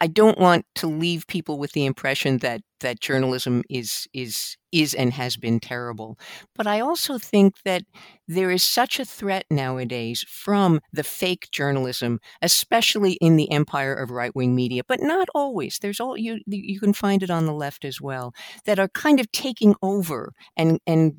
I 0.00 0.06
don't 0.06 0.38
want 0.38 0.64
to 0.76 0.86
leave 0.86 1.26
people 1.26 1.58
with 1.58 1.72
the 1.72 1.84
impression 1.84 2.38
that 2.38 2.62
that 2.80 3.00
journalism 3.00 3.62
is 3.68 4.06
is 4.14 4.56
is 4.72 4.94
and 4.94 5.12
has 5.12 5.36
been 5.36 5.60
terrible. 5.60 6.18
But 6.54 6.66
I 6.66 6.80
also 6.80 7.18
think 7.18 7.56
that 7.64 7.82
there 8.26 8.50
is 8.50 8.62
such 8.62 8.98
a 8.98 9.04
threat 9.04 9.44
nowadays 9.50 10.24
from 10.28 10.80
the 10.92 11.04
fake 11.04 11.48
journalism, 11.52 12.20
especially 12.40 13.12
in 13.14 13.36
the 13.36 13.50
empire 13.52 13.92
of 13.94 14.10
right 14.10 14.34
wing 14.34 14.54
media, 14.54 14.82
but 14.88 15.00
not 15.02 15.28
always. 15.34 15.78
There's 15.80 16.00
all 16.00 16.16
you 16.16 16.40
you 16.46 16.80
can 16.80 16.94
find 16.94 17.22
it 17.22 17.30
on 17.30 17.46
the 17.46 17.52
left 17.52 17.84
as 17.84 18.00
well 18.00 18.32
that 18.64 18.78
are 18.78 18.88
kind 18.88 19.20
of 19.20 19.30
taking 19.32 19.74
over 19.82 20.32
and 20.56 20.80
and 20.86 21.18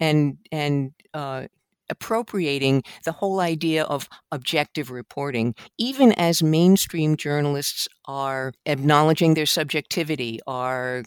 and 0.00 0.38
and 0.52 0.92
uh, 1.12 1.46
appropriating 1.90 2.82
the 3.04 3.12
whole 3.12 3.40
idea 3.40 3.84
of 3.84 4.08
objective 4.32 4.90
reporting, 4.90 5.54
even 5.78 6.12
as 6.12 6.42
mainstream 6.42 7.16
journalists 7.16 7.88
are 8.06 8.52
acknowledging 8.66 9.34
their 9.34 9.46
subjectivity, 9.46 10.40
are 10.46 11.04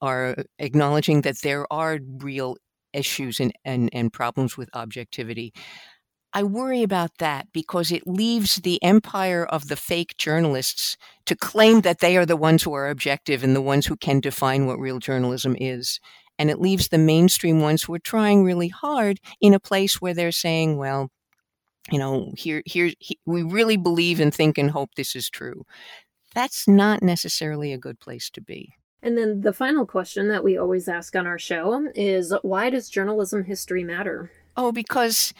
are 0.00 0.36
acknowledging 0.58 1.20
that 1.22 1.42
there 1.42 1.70
are 1.72 1.98
real 2.20 2.56
issues 2.92 3.38
and, 3.38 3.52
and, 3.64 3.90
and 3.92 4.12
problems 4.12 4.56
with 4.56 4.70
objectivity. 4.74 5.52
I 6.32 6.42
worry 6.42 6.82
about 6.82 7.12
that 7.18 7.46
because 7.52 7.90
it 7.90 8.06
leaves 8.06 8.56
the 8.56 8.82
empire 8.82 9.46
of 9.46 9.68
the 9.68 9.76
fake 9.76 10.14
journalists 10.18 10.96
to 11.24 11.34
claim 11.34 11.80
that 11.82 12.00
they 12.00 12.16
are 12.16 12.26
the 12.26 12.36
ones 12.36 12.62
who 12.62 12.74
are 12.74 12.88
objective 12.88 13.42
and 13.42 13.56
the 13.56 13.62
ones 13.62 13.86
who 13.86 13.96
can 13.96 14.20
define 14.20 14.66
what 14.66 14.78
real 14.78 14.98
journalism 14.98 15.56
is. 15.58 16.00
And 16.38 16.50
it 16.50 16.60
leaves 16.60 16.88
the 16.88 16.98
mainstream 16.98 17.60
ones 17.60 17.82
who 17.82 17.94
are 17.94 17.98
trying 17.98 18.44
really 18.44 18.68
hard 18.68 19.20
in 19.40 19.54
a 19.54 19.60
place 19.60 20.00
where 20.00 20.14
they're 20.14 20.32
saying, 20.32 20.76
well, 20.76 21.10
you 21.90 21.98
know, 21.98 22.32
here, 22.36 22.62
here, 22.66 22.92
he, 22.98 23.18
we 23.26 23.42
really 23.42 23.76
believe 23.76 24.20
and 24.20 24.34
think 24.34 24.58
and 24.58 24.70
hope 24.70 24.90
this 24.94 25.16
is 25.16 25.30
true. 25.30 25.64
That's 26.34 26.68
not 26.68 27.02
necessarily 27.02 27.72
a 27.72 27.78
good 27.78 27.98
place 27.98 28.30
to 28.30 28.40
be. 28.40 28.74
And 29.02 29.16
then 29.16 29.40
the 29.40 29.52
final 29.52 29.86
question 29.86 30.28
that 30.28 30.44
we 30.44 30.58
always 30.58 30.88
ask 30.88 31.14
on 31.14 31.26
our 31.26 31.38
show 31.38 31.88
is 31.94 32.34
why 32.42 32.70
does 32.70 32.90
journalism 32.90 33.44
history 33.44 33.84
matter? 33.84 34.30
Oh, 34.56 34.72
because 34.72 35.32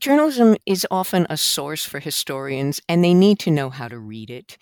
journalism 0.00 0.56
is 0.64 0.86
often 0.90 1.26
a 1.28 1.36
source 1.36 1.84
for 1.84 1.98
historians 1.98 2.80
and 2.88 3.02
they 3.02 3.14
need 3.14 3.38
to 3.40 3.50
know 3.50 3.70
how 3.70 3.88
to 3.88 3.98
read 3.98 4.30
it 4.30 4.56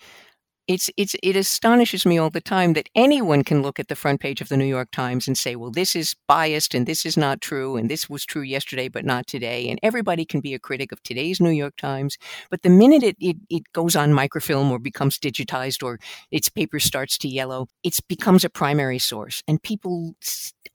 it's 0.67 0.89
it's 0.97 1.15
it 1.21 1.35
astonishes 1.35 2.05
me 2.05 2.17
all 2.17 2.29
the 2.29 2.41
time 2.41 2.73
that 2.73 2.87
anyone 2.95 3.43
can 3.43 3.61
look 3.61 3.79
at 3.79 3.89
the 3.89 3.95
front 3.95 4.21
page 4.21 4.39
of 4.41 4.49
the 4.49 4.57
New 4.57 4.65
York 4.65 4.91
Times 4.91 5.27
and 5.27 5.37
say, 5.37 5.55
"Well, 5.55 5.71
this 5.71 5.95
is 5.95 6.15
biased 6.27 6.73
and 6.73 6.87
this 6.87 7.05
is 7.05 7.17
not 7.17 7.41
true 7.41 7.75
and 7.75 7.89
this 7.89 8.09
was 8.09 8.25
true 8.25 8.41
yesterday 8.43 8.87
but 8.87 9.05
not 9.05 9.27
today." 9.27 9.69
And 9.69 9.79
everybody 9.83 10.25
can 10.25 10.39
be 10.41 10.53
a 10.53 10.59
critic 10.59 10.91
of 10.91 11.03
today's 11.03 11.41
New 11.41 11.51
York 11.51 11.75
Times, 11.77 12.17
but 12.49 12.61
the 12.61 12.69
minute 12.69 13.03
it 13.03 13.17
it, 13.19 13.37
it 13.49 13.63
goes 13.73 13.95
on 13.95 14.13
microfilm 14.13 14.71
or 14.71 14.79
becomes 14.79 15.19
digitized 15.19 15.83
or 15.83 15.99
its 16.31 16.49
paper 16.49 16.79
starts 16.79 17.17
to 17.19 17.27
yellow, 17.27 17.67
it 17.83 17.99
becomes 18.07 18.43
a 18.45 18.49
primary 18.49 18.99
source, 18.99 19.43
and 19.47 19.61
people 19.61 20.15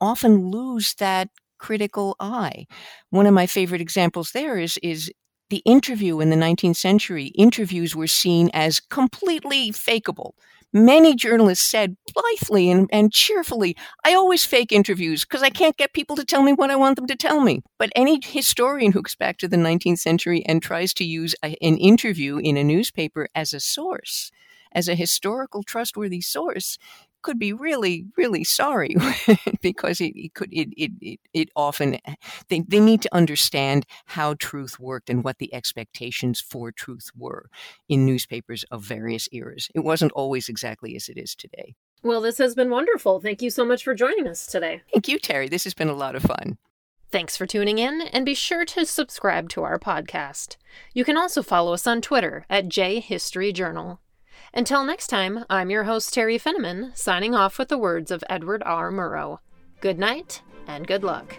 often 0.01 0.51
lose 0.51 0.93
that 0.95 1.29
critical 1.57 2.15
eye. 2.19 2.65
One 3.09 3.25
of 3.25 3.33
my 3.33 3.45
favorite 3.47 3.81
examples 3.81 4.31
there 4.31 4.57
is 4.57 4.77
is 4.83 5.11
the 5.49 5.61
interview 5.65 6.19
in 6.19 6.29
the 6.29 6.35
19th 6.35 6.75
century, 6.75 7.27
interviews 7.35 7.95
were 7.95 8.07
seen 8.07 8.49
as 8.53 8.79
completely 8.79 9.71
fakeable. 9.71 10.33
Many 10.71 11.15
journalists 11.15 11.65
said 11.65 11.97
blithely 12.13 12.69
and, 12.69 12.87
and 12.91 13.11
cheerfully, 13.11 13.75
I 14.05 14.13
always 14.13 14.45
fake 14.45 14.71
interviews 14.71 15.25
because 15.25 15.41
I 15.41 15.49
can't 15.49 15.77
get 15.77 15.93
people 15.93 16.15
to 16.15 16.23
tell 16.23 16.43
me 16.43 16.53
what 16.53 16.69
I 16.69 16.75
want 16.75 16.95
them 16.95 17.07
to 17.07 17.15
tell 17.15 17.41
me. 17.41 17.63
But 17.79 17.91
any 17.95 18.19
historian 18.23 18.91
who 18.91 19.01
goes 19.01 19.15
back 19.15 19.39
to 19.39 19.47
the 19.47 19.57
19th 19.57 19.97
century 19.97 20.45
and 20.45 20.61
tries 20.61 20.93
to 20.95 21.03
use 21.03 21.33
a, 21.43 21.57
an 21.63 21.77
interview 21.77 22.37
in 22.37 22.55
a 22.55 22.63
newspaper 22.63 23.29
as 23.33 23.51
a 23.51 23.59
source, 23.59 24.31
as 24.71 24.87
a 24.87 24.93
historical 24.93 25.63
trustworthy 25.63 26.21
source, 26.21 26.77
could 27.21 27.39
be 27.39 27.53
really, 27.53 28.05
really 28.17 28.43
sorry 28.43 28.95
because 29.61 30.01
it, 30.01 30.13
it 30.15 30.33
could 30.33 30.51
it, 30.51 30.69
it, 30.77 30.91
it, 31.01 31.19
it 31.33 31.49
often 31.55 31.95
eh, 32.05 32.15
they, 32.49 32.61
they 32.61 32.79
need 32.79 33.01
to 33.01 33.15
understand 33.15 33.85
how 34.05 34.35
truth 34.35 34.79
worked 34.79 35.09
and 35.09 35.23
what 35.23 35.37
the 35.39 35.53
expectations 35.53 36.39
for 36.39 36.71
truth 36.71 37.09
were 37.17 37.49
in 37.87 38.05
newspapers 38.05 38.63
of 38.71 38.83
various 38.83 39.27
eras. 39.31 39.69
It 39.73 39.81
wasn't 39.81 40.11
always 40.13 40.49
exactly 40.49 40.95
as 40.95 41.09
it 41.09 41.17
is 41.17 41.35
today. 41.35 41.75
Well, 42.01 42.21
this 42.21 42.37
has 42.37 42.55
been 42.55 42.69
wonderful. 42.69 43.19
Thank 43.19 43.41
you 43.41 43.49
so 43.49 43.65
much 43.65 43.83
for 43.83 43.93
joining 43.93 44.27
us 44.27 44.47
today. 44.47 44.81
Thank 44.93 45.07
you, 45.07 45.19
Teri. 45.19 45.49
This 45.49 45.65
has 45.65 45.73
been 45.73 45.89
a 45.89 45.93
lot 45.93 46.15
of 46.15 46.23
fun. 46.23 46.57
Thanks 47.11 47.35
for 47.35 47.47
tuning 47.47 47.79
in, 47.79 48.01
and 48.01 48.23
be 48.23 48.35
sure 48.35 48.65
to 48.65 48.85
subscribe 48.85 49.49
to 49.49 49.63
our 49.63 49.79
podcast. 49.79 50.57
You 50.93 51.03
can 51.03 51.17
also 51.17 51.41
follow 51.41 51.73
us 51.73 51.87
on 51.87 52.01
Twitter 52.01 52.45
at 52.49 52.69
JHistoryJournal. 52.69 53.97
Until 54.53 54.83
next 54.83 55.07
time, 55.07 55.45
I'm 55.49 55.69
your 55.69 55.83
host, 55.83 56.13
Teri 56.13 56.41
Finneman, 56.41 56.97
signing 56.97 57.35
off 57.35 57.59
with 57.59 57.69
the 57.69 57.77
words 57.77 58.09
of 58.09 58.23
Edward 58.29 58.63
R. 58.65 58.91
Murrow. 58.91 59.39
Good 59.79 59.99
night 59.99 60.41
and 60.67 60.87
good 60.87 61.03
luck. 61.03 61.35